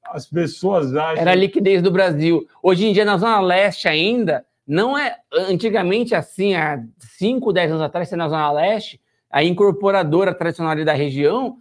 [0.06, 1.20] as pessoas acham.
[1.20, 2.46] Era a liquidez do Brasil.
[2.62, 5.16] Hoje em dia, na Zona Leste ainda, não é.
[5.32, 9.00] Antigamente, assim, há 5, 10 anos atrás, você na Zona Leste,
[9.30, 11.56] a incorporadora tradicional ali da região,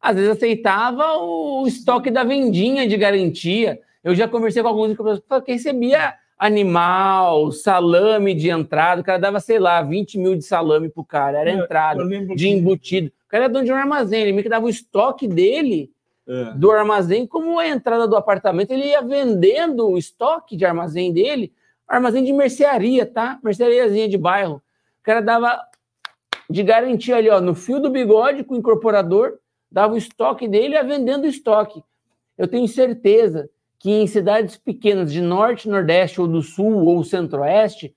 [0.00, 3.80] às vezes aceitava o estoque da vendinha de garantia.
[4.04, 9.40] Eu já conversei com alguns incorporadores que recebia animal, salame de entrada, o cara dava,
[9.40, 13.08] sei lá, 20 mil de salame pro cara, era Eu- entrada, de que- embutido.
[13.26, 15.90] O cara era dono de um armazém, ele meio que dava o estoque dele
[16.28, 16.52] É.
[16.56, 21.52] do armazém, como a entrada do apartamento, ele ia vendendo o estoque de armazém dele,
[21.90, 23.40] armazém de mercearia, tá?
[23.42, 24.62] Merceariazinha de bairro.
[25.00, 25.60] O cara dava
[26.48, 29.38] de garantia ali, ó, no fio do bigode com o incorporador,
[29.70, 31.82] dava o estoque dele e ia vendendo o estoque.
[32.38, 37.94] Eu tenho certeza que em cidades pequenas de norte, nordeste ou do sul ou centro-oeste,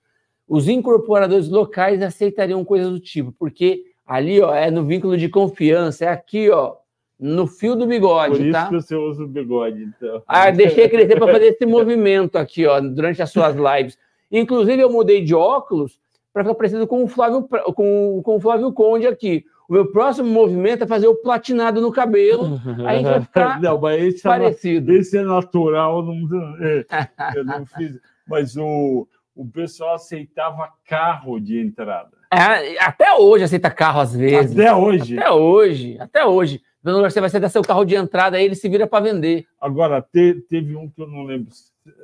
[0.47, 6.05] os incorporadores locais aceitariam coisas do tipo, porque ali, ó, é no vínculo de confiança,
[6.05, 6.75] é aqui, ó,
[7.24, 8.67] no fio do Por bigode, isso tá?
[8.67, 10.21] que você usa o bigode, então.
[10.28, 13.97] Ah, deixei crescer para fazer esse movimento aqui, ó, durante as suas lives.
[14.30, 15.97] Inclusive, eu mudei de óculos
[16.34, 19.45] para ficar parecido com o Flávio, com, com o Flávio Conde aqui.
[19.69, 22.59] O meu próximo movimento é fazer o platinado no cabelo.
[22.86, 24.91] Aí a gente vai ficar Não, mas esse é, parecido.
[24.91, 26.28] esse é natural, não,
[26.59, 26.86] é,
[27.38, 27.97] eu não fiz.
[28.28, 32.11] Mas o, o pessoal aceitava carro de entrada.
[32.30, 34.51] É, até hoje aceita carro às vezes.
[34.51, 35.17] Até hoje.
[35.17, 36.61] Até hoje, até hoje.
[36.91, 39.45] Lúcia, Você vai aceitar seu carro de entrada, aí ele se vira para vender.
[39.59, 41.51] Agora, te- teve um que eu não lembro,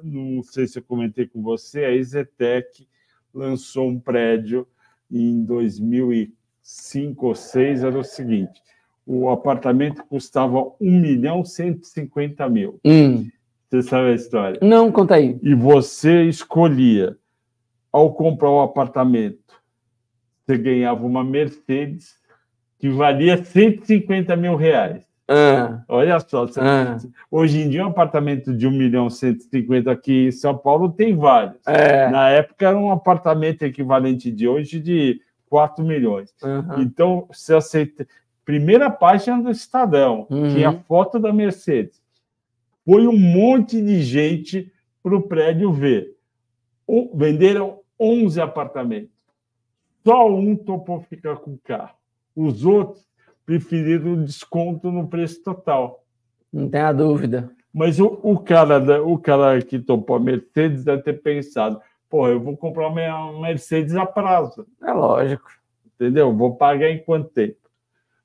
[0.03, 2.87] não sei se eu comentei com você, a Ezetec
[3.33, 4.65] lançou um prédio
[5.11, 8.61] em 2005 ou 2006, era o seguinte,
[9.05, 12.79] o apartamento custava 1 milhão 150 mil.
[12.85, 13.27] Hum,
[13.69, 14.59] Você sabe a história?
[14.61, 15.37] Não, conta aí.
[15.43, 17.17] E você escolhia,
[17.91, 19.39] ao comprar um apartamento,
[20.45, 22.15] você ganhava uma Mercedes
[22.79, 25.07] que valia 150 mil reais.
[25.31, 26.97] Ah, Olha só, ah,
[27.29, 31.15] hoje em dia um apartamento de 1 milhão e 150 aqui em São Paulo tem
[31.15, 31.59] vários.
[31.67, 32.09] é.
[32.09, 36.33] Na época era um apartamento equivalente de hoje de 4 milhões.
[36.43, 36.81] aham.
[36.81, 38.07] Então, você aceita.
[38.43, 40.49] Primeira página do Estadão, Uhum.
[40.49, 42.01] tinha foto da Mercedes.
[42.83, 44.71] Foi um monte de gente
[45.03, 46.15] para o prédio ver.
[47.13, 49.11] Venderam 11 apartamentos.
[50.03, 51.98] Só um topou ficar com o carro.
[52.39, 53.05] Os outros
[53.45, 56.05] preferiram o desconto no preço total.
[56.53, 57.51] Não tem a dúvida.
[57.73, 62.39] Mas o, o cara, o cara que topou a Mercedes deve ter pensado: pô, eu
[62.39, 64.65] vou comprar uma Mercedes a prazo.
[64.81, 65.49] É lógico.
[65.95, 66.33] Entendeu?
[66.33, 67.57] Vou pagar em quanto tempo?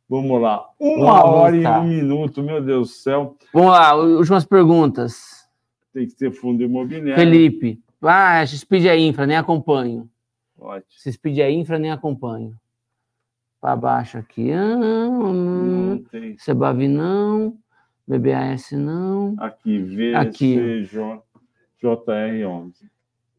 [0.09, 0.65] Vamos lá.
[0.79, 3.37] Uma Vamos hora e um minuto, meu Deus do céu.
[3.53, 5.45] Vamos lá, últimas perguntas.
[5.93, 7.17] Tem que ser fundo imobiliário.
[7.17, 7.83] Felipe.
[8.01, 10.09] Ah, Speed é infra, nem acompanho.
[10.57, 10.85] Ótimo.
[10.91, 12.55] Se Speed é infra, nem acompanho.
[13.65, 14.53] Para baixo aqui.
[14.53, 16.05] Ah, Não.
[16.37, 17.57] Sebavi não.
[18.07, 19.35] BBAS não.
[19.39, 20.59] Aqui, Aqui.
[20.59, 21.23] VCJ,
[21.83, 22.73] JR11.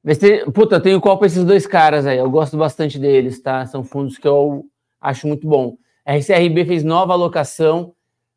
[0.03, 2.17] Vê se- Puta, eu tenho qual para esses dois caras aí.
[2.17, 3.67] Eu gosto bastante deles, tá?
[3.67, 4.65] São fundos que eu
[4.99, 5.77] acho muito bom.
[6.03, 7.93] RCRB fez nova alocação,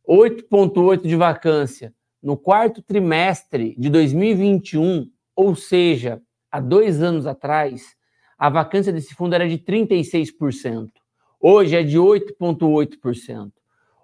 [0.07, 6.21] 8,8 de vacância no quarto trimestre de 2021, ou seja,
[6.53, 7.97] há dois anos atrás,
[8.39, 10.98] a vacância desse fundo era de 36%.
[11.41, 13.53] Hoje é de 8,8%.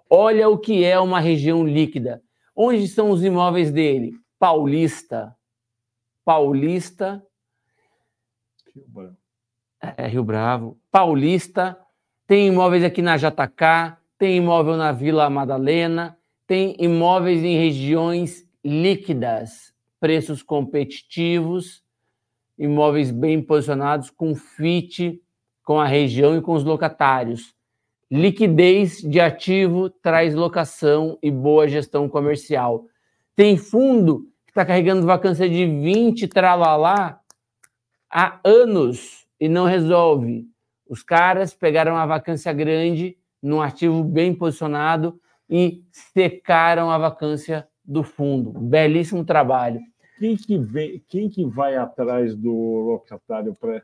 [0.09, 2.21] Olha o que é uma região líquida.
[2.55, 4.13] Onde são os imóveis dele?
[4.39, 5.35] Paulista.
[6.23, 7.23] Paulista,
[9.79, 11.77] é, Rio Bravo, Paulista,
[12.25, 16.17] tem imóveis aqui na JK, tem imóvel na Vila Madalena,
[16.47, 21.83] tem imóveis em regiões líquidas, preços competitivos,
[22.57, 25.21] imóveis bem posicionados, com fit
[25.65, 27.53] com a região e com os locatários.
[28.09, 32.85] Liquidez de ativo traz locação e boa gestão comercial.
[33.35, 37.19] Tem fundo que está carregando vacância de 20 tralalá
[38.09, 40.47] há anos e não resolve.
[40.87, 48.03] Os caras pegaram a vacância grande num ativo bem posicionado e secaram a vacância do
[48.03, 48.51] fundo.
[48.51, 49.79] Belíssimo trabalho.
[50.19, 53.83] Quem que, vem, quem que vai atrás do locatário para.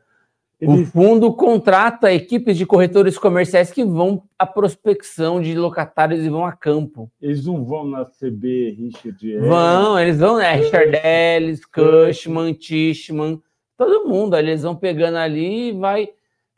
[0.64, 6.46] O fundo contrata equipes de corretores comerciais que vão à prospecção de locatários e vão
[6.46, 7.12] a campo.
[7.20, 10.54] Eles não vão na CB Richard Ellis, Vão, eles vão, né?
[10.58, 13.42] Richard Ellis, Cushman, Tishman,
[13.76, 16.10] todo mundo ali, eles vão pegando ali e vai.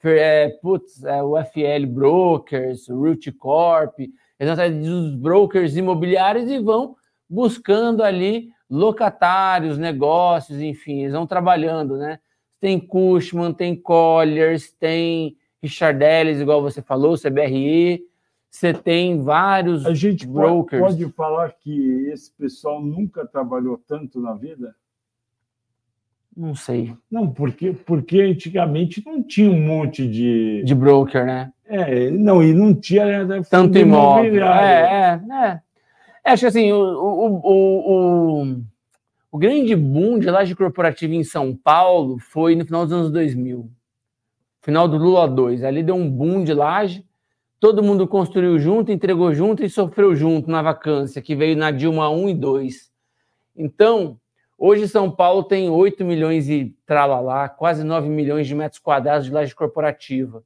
[0.03, 6.59] É, putz, é, o FL Brokers, Root Corp, eles vão atrás dos brokers imobiliários e
[6.59, 6.97] vão
[7.29, 12.19] buscando ali locatários, negócios, enfim, eles vão trabalhando, né?
[12.63, 18.01] Tem Cushman, tem Colliers, tem Richard Ellis, igual você falou, CBRE,
[18.49, 20.81] você tem vários A gente pode, brokers.
[20.81, 24.73] pode falar que esse pessoal nunca trabalhou tanto na vida?
[26.37, 30.63] Não sei, Não, porque, porque antigamente não tinha um monte de.
[30.63, 31.51] de broker, né?
[31.65, 34.47] É, não, e não tinha né, Tanto imóvel.
[34.47, 35.61] É, é, é.
[36.23, 38.63] É, Acho que assim, o, o, o, o,
[39.33, 43.67] o grande boom de laje corporativa em São Paulo foi no final dos anos 2000.
[44.61, 45.63] Final do Lula 2.
[45.63, 47.03] Ali deu um boom de laje,
[47.59, 52.11] todo mundo construiu junto, entregou junto e sofreu junto na vacância, que veio na Dilma
[52.11, 52.91] 1 e 2.
[53.55, 54.19] Então,
[54.55, 59.33] hoje São Paulo tem 8 milhões e tralalá, quase 9 milhões de metros quadrados de
[59.33, 60.43] laje corporativa.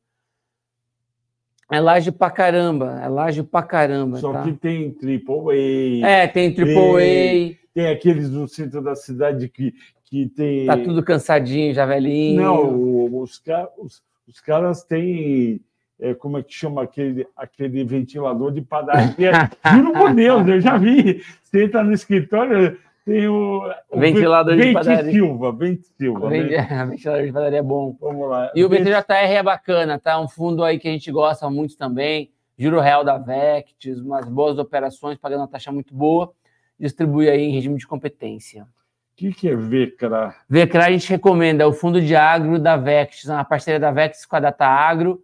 [1.70, 4.18] É laje pra caramba, é laje pra caramba.
[4.18, 4.44] Só tá?
[4.44, 9.74] que tem triple A, É, tem AAA, tem aqueles no centro da cidade que,
[10.06, 10.66] que tem.
[10.66, 12.42] tá tudo cansadinho, já velhinho.
[12.42, 13.42] Não, os,
[13.78, 15.60] os, os caras têm.
[16.00, 19.50] é, como é que chama aquele, aquele ventilador de padaria?
[19.76, 21.22] Juro por Deus, eu já vi.
[21.44, 22.78] Você entra no escritório,
[23.08, 23.62] tem o.
[23.90, 25.12] o Ventilador de Vente padaria.
[25.12, 26.30] Silva, Vente Silva.
[26.30, 26.86] Vende- né?
[26.92, 27.98] Ventilador de padaria é bom.
[28.00, 28.52] Vamos lá.
[28.54, 30.20] E o Vente- BTJR é bacana, tá?
[30.20, 32.32] Um fundo aí que a gente gosta muito também.
[32.58, 36.32] Juro real da Vectis, umas boas operações, pagando uma taxa muito boa.
[36.80, 38.64] Distribui aí em regime de competência.
[38.64, 38.68] O
[39.16, 40.36] que, que é VECRA?
[40.48, 44.26] Vecra a gente recomenda, é o fundo de agro da Vectis, uma parceria da Vectis
[44.28, 45.24] com a Data Agro.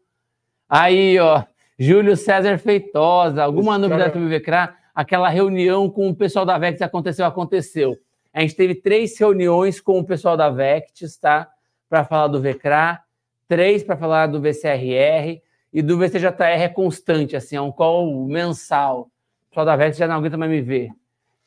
[0.68, 1.44] Aí, ó,
[1.78, 4.76] Júlio César Feitosa, alguma Esse novidade cara- sobre Vecra?
[4.94, 7.98] Aquela reunião com o pessoal da Vectis aconteceu, aconteceu.
[8.34, 11.50] A gente teve três reuniões com o pessoal da Vectis, tá?
[11.90, 13.02] Para falar do Vecra,
[13.48, 15.42] três para falar do VCRR
[15.72, 19.12] e do VCJR é constante, assim, é um call mensal.
[19.48, 20.90] O pessoal da Vectis já não aguenta mais me ver.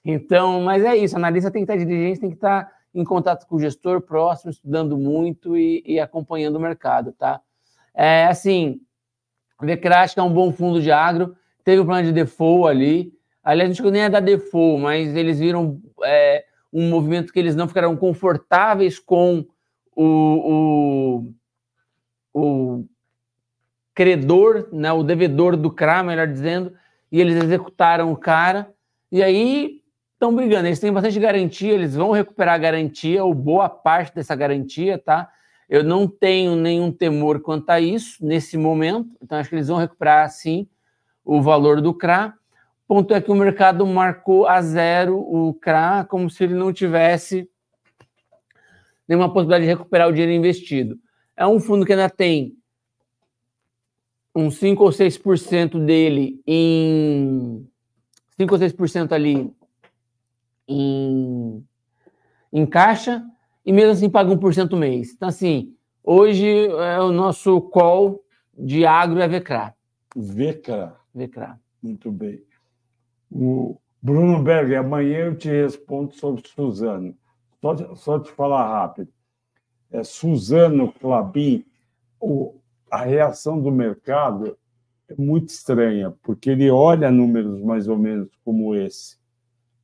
[0.04, 3.56] Então, mas é isso, analista tem que estar dirigente, tem que estar em contato com
[3.56, 7.40] o gestor próximo, estudando muito e, e acompanhando o mercado, tá?
[7.94, 8.80] É assim,
[9.60, 13.15] o Vecrash é um bom fundo de agro, teve um plano de default ali,
[13.46, 17.54] aliás, não chegou nem a dar default, mas eles viram é, um movimento que eles
[17.54, 19.46] não ficaram confortáveis com
[19.94, 21.24] o,
[22.34, 22.84] o, o
[23.94, 26.72] credor, né, o devedor do CRA, melhor dizendo,
[27.10, 28.68] e eles executaram o cara,
[29.12, 29.80] e aí
[30.12, 30.66] estão brigando.
[30.66, 35.30] Eles têm bastante garantia, eles vão recuperar a garantia, ou boa parte dessa garantia, tá?
[35.68, 39.78] Eu não tenho nenhum temor quanto a isso nesse momento, então acho que eles vão
[39.78, 40.68] recuperar sim
[41.24, 42.34] o valor do CRA.
[42.86, 47.50] Ponto é que o mercado marcou a zero o CRA, como se ele não tivesse
[49.08, 50.98] nenhuma possibilidade de recuperar o dinheiro investido.
[51.36, 52.56] É um fundo que ainda tem
[54.34, 57.66] uns 5 ou 6% dele em
[58.38, 59.50] 5 ou 6% ali
[60.68, 61.64] em,
[62.52, 63.24] em caixa
[63.64, 65.12] e mesmo assim paga 1% mês.
[65.12, 65.74] Então, assim,
[66.04, 68.22] hoje é o nosso call
[68.56, 69.74] de agro é VCRA.
[70.14, 70.96] VCRA.
[71.14, 71.60] VCRA.
[71.82, 72.45] Muito bem.
[73.30, 77.16] O Bruno Berger, amanhã eu te respondo sobre Suzano.
[77.60, 79.08] Só, só te falar rápido.
[79.90, 81.64] É, Suzano Clabin,
[82.20, 82.54] o,
[82.90, 84.56] a reação do mercado
[85.08, 89.16] é muito estranha, porque ele olha números mais ou menos como esse,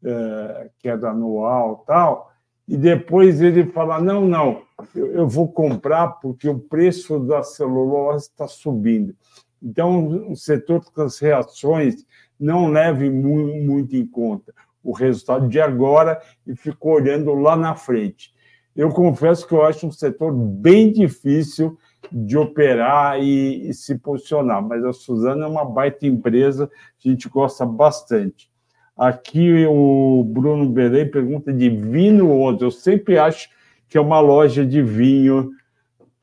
[0.04, 2.32] é, queda anual tal,
[2.66, 4.62] e depois ele fala: não, não,
[4.94, 9.14] eu, eu vou comprar porque o preço da celulose está subindo.
[9.62, 12.04] Então, o setor das reações
[12.42, 17.74] não leve muito, muito em conta o resultado de agora e ficou olhando lá na
[17.74, 18.32] frente.
[18.74, 21.78] Eu confesso que eu acho um setor bem difícil
[22.10, 26.64] de operar e, e, se posicionar, mas a Suzana é uma baita empresa,
[27.04, 28.50] a gente gosta bastante.
[28.96, 32.62] Aqui o Bruno Belém pergunta de Vino 11.
[32.62, 33.48] Eu sempre acho
[33.88, 35.50] que é uma loja de vinho,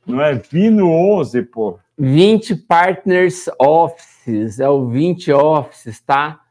[0.05, 0.33] não é?
[0.33, 1.79] Vino 11, pô.
[1.97, 3.49] 20 Partners
[4.29, 6.41] Offices, é o 20 Offices, tá?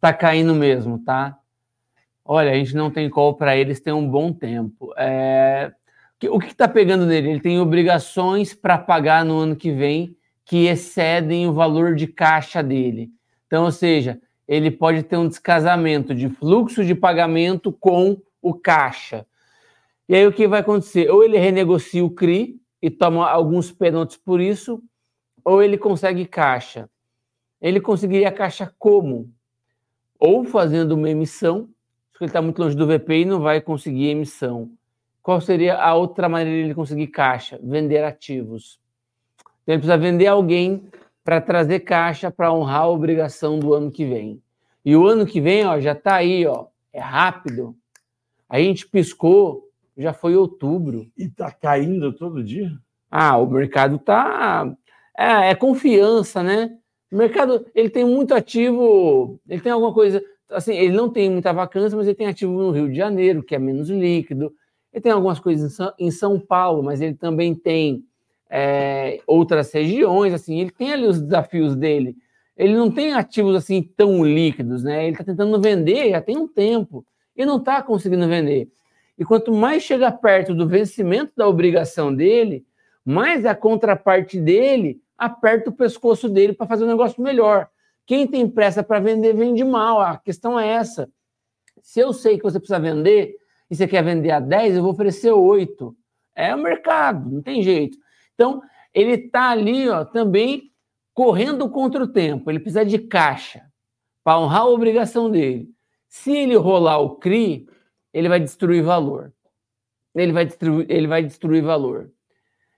[0.00, 1.38] Tá caindo mesmo, tá?
[2.24, 4.92] Olha, a gente não tem call para eles tem um bom tempo.
[4.96, 5.72] É...
[6.30, 7.30] O que está pegando nele?
[7.30, 12.62] Ele tem obrigações para pagar no ano que vem que excedem o valor de caixa
[12.62, 13.10] dele.
[13.46, 19.26] Então, ou seja, ele pode ter um descasamento de fluxo de pagamento com o caixa.
[20.08, 21.10] E aí o que vai acontecer?
[21.10, 24.82] Ou ele renegocia o CRI e toma alguns pênaltis por isso,
[25.44, 26.88] ou ele consegue caixa.
[27.62, 29.32] Ele conseguiria caixa como?
[30.18, 31.68] Ou fazendo uma emissão,
[32.10, 34.68] porque ele está muito longe do VP e não vai conseguir emissão.
[35.22, 37.60] Qual seria a outra maneira de ele conseguir caixa?
[37.62, 38.80] Vender ativos.
[39.62, 40.88] Então, ele precisa vender alguém
[41.22, 44.42] para trazer caixa para honrar a obrigação do ano que vem.
[44.84, 47.76] E o ano que vem, ó, já está aí, ó, é rápido.
[48.48, 51.06] A gente piscou, já foi outubro.
[51.16, 52.72] E está caindo todo dia?
[53.08, 54.74] Ah, o mercado está
[55.16, 56.76] é, é, confiança, né?
[57.12, 61.52] O mercado ele tem muito ativo, ele tem alguma coisa assim, ele não tem muita
[61.52, 64.50] vacância, mas ele tem ativo no Rio de Janeiro, que é menos líquido.
[64.90, 68.02] Ele tem algumas coisas em São Paulo, mas ele também tem
[68.48, 72.16] é, outras regiões, assim, ele tem ali os desafios dele.
[72.56, 75.04] Ele não tem ativos assim tão líquidos, né?
[75.04, 77.04] Ele está tentando vender já tem um tempo
[77.36, 78.70] e não está conseguindo vender.
[79.18, 82.64] E quanto mais chega perto do vencimento da obrigação dele,
[83.04, 87.68] mais a contraparte dele aperta o pescoço dele para fazer um negócio melhor.
[88.04, 90.00] Quem tem pressa para vender, vende mal.
[90.00, 91.08] A questão é essa.
[91.80, 93.36] Se eu sei que você precisa vender
[93.70, 95.96] e você quer vender a 10, eu vou oferecer 8.
[96.34, 97.96] É o mercado, não tem jeito.
[98.34, 98.62] Então,
[98.92, 100.72] ele está ali ó, também
[101.14, 102.50] correndo contra o tempo.
[102.50, 103.62] Ele precisa de caixa
[104.24, 105.70] para honrar a obrigação dele.
[106.08, 107.66] Se ele rolar o CRI,
[108.12, 109.32] ele vai destruir valor.
[110.14, 112.10] Ele vai destruir, ele vai destruir valor.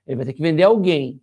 [0.07, 1.21] Ele vai ter que vender alguém,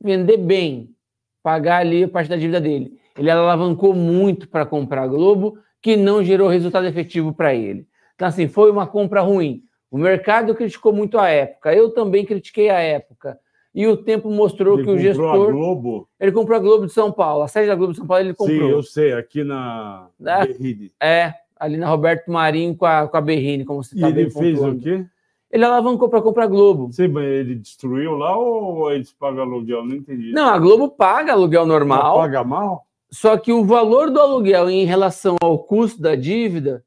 [0.00, 0.94] vender bem,
[1.42, 5.96] pagar ali a parte da dívida dele ele alavancou muito para comprar a Globo, que
[5.96, 7.86] não gerou resultado efetivo para ele.
[8.14, 9.62] Então, assim, foi uma compra ruim.
[9.90, 13.38] O mercado criticou muito a época, eu também critiquei a época.
[13.74, 15.48] E o tempo mostrou ele que o gestor.
[15.48, 16.08] A Globo?
[16.18, 17.42] Ele comprou a Globo de São Paulo.
[17.42, 18.58] A sede da Globo de São Paulo ele comprou.
[18.58, 20.92] Sim, eu sei, aqui na é, Berrine.
[21.00, 24.30] É, ali na Roberto Marinho com a, com a Berrine, como você está E ele
[24.30, 25.04] fez o quê?
[25.50, 26.92] Ele alavancou para comprar a Globo.
[26.92, 29.84] Sim, mas ele destruiu lá ou eles pagam aluguel?
[29.84, 30.32] Não entendi.
[30.32, 32.18] Não, a Globo paga aluguel normal.
[32.18, 32.86] Paga mal?
[33.10, 36.84] Só que o valor do aluguel em relação ao custo da dívida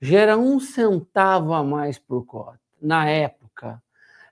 [0.00, 2.60] gera um centavo a mais por cota.
[2.80, 3.82] Na época,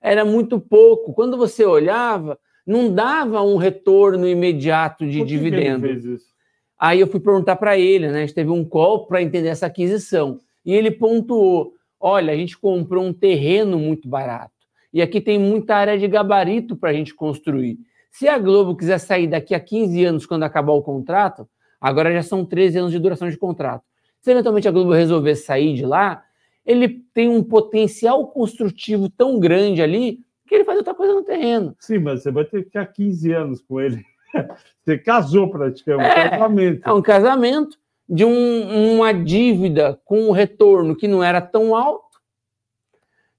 [0.01, 1.13] era muito pouco.
[1.13, 5.81] Quando você olhava, não dava um retorno imediato de por que dividendo.
[5.81, 6.33] Que ele fez isso?
[6.79, 8.19] Aí eu fui perguntar para ele, né?
[8.19, 10.39] A gente teve um call para entender essa aquisição.
[10.65, 14.53] E ele pontuou: olha, a gente comprou um terreno muito barato.
[14.93, 17.79] E aqui tem muita área de gabarito para a gente construir.
[18.11, 21.49] Se a Globo quiser sair daqui a 15 anos, quando acabar o contrato,
[21.81, 23.85] agora já são 13 anos de duração de contrato.
[24.21, 26.23] Se eventualmente a Globo resolver sair de lá,
[26.67, 31.75] ele tem um potencial construtivo tão grande ali que ele faz outra coisa no terreno.
[31.79, 34.05] Sim, mas você vai ter que ficar 15 anos com ele.
[34.83, 36.89] Você casou praticamente, é um casamento.
[36.89, 37.79] É um casamento
[38.13, 42.21] de um, uma dívida com um retorno que não era tão alto.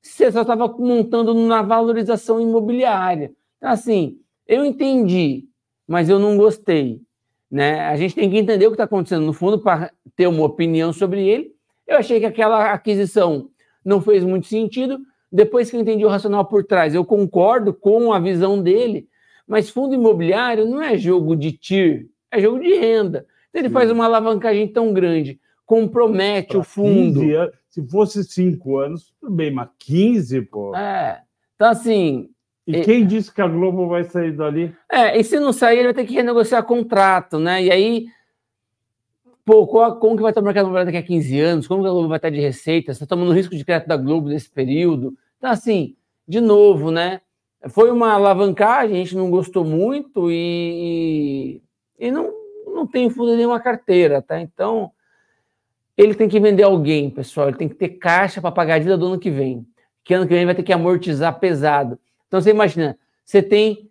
[0.01, 3.31] Você só estava montando na valorização imobiliária.
[3.57, 4.17] Então, assim,
[4.47, 5.47] eu entendi,
[5.87, 6.99] mas eu não gostei.
[7.51, 7.81] Né?
[7.81, 10.91] A gente tem que entender o que está acontecendo no fundo para ter uma opinião
[10.91, 11.53] sobre ele.
[11.85, 13.51] Eu achei que aquela aquisição
[13.85, 14.97] não fez muito sentido.
[15.31, 19.07] Depois que eu entendi o racional por trás, eu concordo com a visão dele,
[19.47, 23.27] mas fundo imobiliário não é jogo de TIR, é jogo de renda.
[23.53, 27.21] Ele faz uma alavancagem tão grande, compromete pra o fundo.
[27.21, 30.75] Anos, se fosse cinco anos, tudo bem, mas 15, pô.
[30.75, 31.21] É.
[31.55, 32.29] Então, assim,
[32.65, 34.73] e quem disse que a Globo vai sair dali?
[34.89, 37.61] É, e se não sair, ele vai ter que renegociar contrato, né?
[37.61, 38.05] E aí,
[39.43, 41.67] pô, qual, como que vai estar o mercado imobiliário daqui a 15 anos?
[41.67, 42.93] Como que a Globo vai estar de receita?
[42.93, 45.13] Você está tomando risco de crédito da Globo nesse período?
[45.37, 45.95] Então, assim,
[46.27, 47.19] de novo, né?
[47.69, 51.61] Foi uma alavancagem, a gente não gostou muito e,
[51.99, 52.31] e, e não,
[52.73, 54.39] não tem fundo nenhuma carteira, tá?
[54.39, 54.91] Então,
[55.95, 57.49] ele tem que vender alguém, pessoal.
[57.49, 59.65] Ele tem que ter caixa para pagar a dívida do ano que vem.
[60.03, 61.99] Que ano que vem vai ter que amortizar pesado.
[62.27, 63.89] Então você imagina, você tem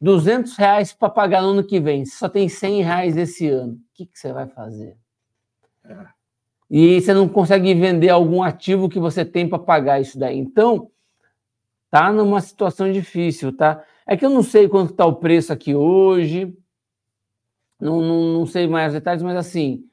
[0.00, 3.74] 200 reais para pagar no ano que vem, você só tem 100 reais esse ano.
[3.74, 4.96] O que, que você vai fazer?
[5.84, 5.96] É.
[6.68, 10.38] E você não consegue vender algum ativo que você tem para pagar isso daí.
[10.38, 10.90] Então,
[11.90, 13.84] tá numa situação difícil, tá?
[14.06, 16.56] É que eu não sei quanto está o preço aqui hoje,
[17.82, 19.84] não, não, não sei mais os detalhes, mas assim,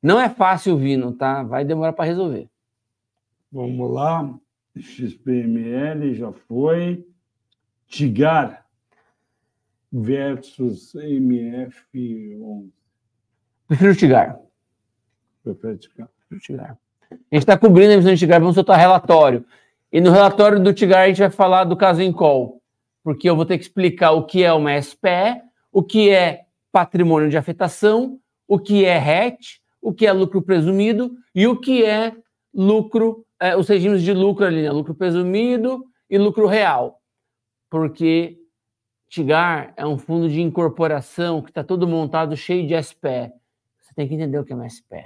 [0.00, 1.42] não é fácil o Vino, tá?
[1.42, 2.48] Vai demorar para resolver.
[3.50, 4.32] Vamos lá.
[4.78, 7.04] XPML já foi.
[7.88, 8.64] Tigar
[9.92, 12.70] versus MF11.
[13.66, 14.40] Prefiro o Tigar.
[15.42, 16.08] Prefiro Tigar.
[16.28, 16.78] Prefiro Tigar.
[17.10, 19.44] A gente está cobrindo a emissão de Tigar, vamos soltar relatório.
[19.92, 22.62] E no relatório do Tigar a gente vai falar do caso em call,
[23.02, 25.42] porque eu vou ter que explicar o que é uma SPE,
[25.72, 26.43] o que é
[26.74, 28.18] patrimônio de afetação,
[28.48, 32.12] o que é RET, o que é lucro presumido e o que é
[32.52, 34.72] lucro é, os regimes de lucro ali, né?
[34.72, 37.00] lucro presumido e lucro real.
[37.70, 38.36] Porque
[39.08, 43.32] Tigar é um fundo de incorporação que está todo montado cheio de SPE.
[43.80, 45.04] Você tem que entender o que é uma SPE.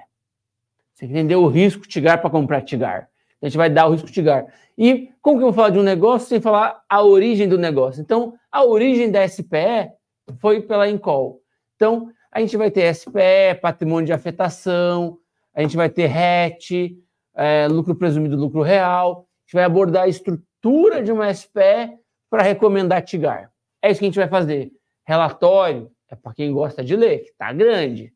[0.94, 3.10] Você tem que entender o risco Tigar para comprar Tigar.
[3.42, 4.46] A gente vai dar o risco Tigar.
[4.76, 8.00] E como que eu vou falar de um negócio sem falar a origem do negócio?
[8.00, 9.90] Então, a origem da SPE
[10.38, 11.42] foi pela Incol.
[11.78, 15.16] Então, a gente vai ter SPE, patrimônio de afetação,
[15.54, 16.98] a gente vai ter RET,
[17.36, 19.20] é, lucro presumido, lucro real.
[19.20, 21.96] A gente vai abordar a estrutura de uma SPE
[22.28, 23.52] para recomendar TIGAR.
[23.80, 24.72] É isso que a gente vai fazer.
[25.06, 28.12] Relatório é para quem gosta de ler, que está grande.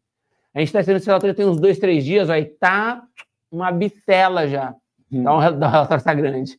[0.52, 3.01] A gente está recebendo esse relatório tem uns dois, três dias, aí tá
[3.48, 4.74] uma bitela já.
[5.10, 5.20] Hum.
[5.20, 6.59] Então, o relatório está grande.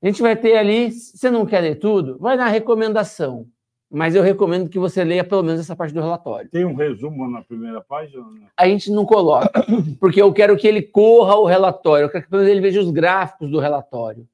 [0.00, 3.48] A gente vai ter ali, se você não quer ler tudo, vai na recomendação
[3.90, 6.48] mas eu recomendo que você leia pelo menos essa parte do relatório.
[6.48, 8.24] Tem um resumo na primeira página?
[8.56, 9.66] A gente não coloca,
[9.98, 12.80] porque eu quero que ele corra o relatório, eu quero que pelo menos ele veja
[12.80, 14.28] os gráficos do relatório.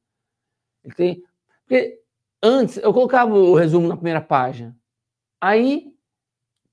[0.94, 1.22] Tem...
[1.64, 2.00] Porque
[2.42, 4.76] antes eu colocava o resumo na primeira página.
[5.40, 5.92] Aí,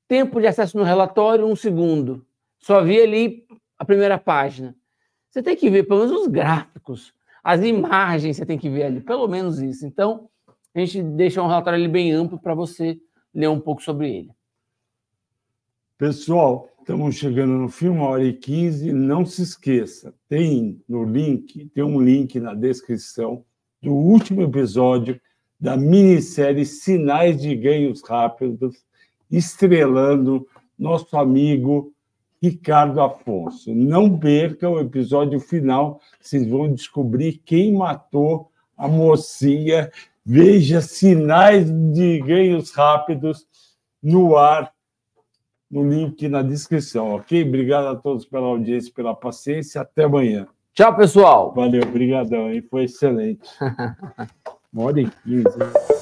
[0.07, 2.25] tempo de acesso no relatório, um segundo.
[2.59, 3.45] Só vi ali
[3.79, 4.75] a primeira página.
[5.29, 9.01] Você tem que ver pelo menos os gráficos, as imagens você tem que ver ali,
[9.01, 9.85] pelo menos isso.
[9.85, 10.29] Então,
[10.73, 12.99] a gente deixa um relatório ali bem amplo para você
[13.33, 14.31] ler um pouco sobre ele.
[15.97, 18.91] Pessoal, estamos chegando no fim, uma hora e quinze.
[18.91, 23.45] Não se esqueça, tem no link, tem um link na descrição
[23.81, 25.19] do último episódio
[25.59, 28.83] da minissérie Sinais de Ganhos Rápidos,
[29.31, 30.47] estrelando
[30.77, 31.93] nosso amigo
[32.41, 33.73] Ricardo Afonso.
[33.73, 39.89] Não perca o episódio final, vocês vão descobrir quem matou a mocinha
[40.25, 43.45] Veja sinais de ganhos rápidos
[44.01, 44.71] no ar,
[45.69, 47.43] no link na descrição, ok?
[47.43, 49.81] Obrigado a todos pela audiência, pela paciência.
[49.81, 50.47] Até amanhã.
[50.73, 51.53] Tchau, pessoal.
[51.53, 52.61] Valeu, obrigadão, hein?
[52.61, 53.47] Foi excelente.
[54.75, 55.92] E quinze.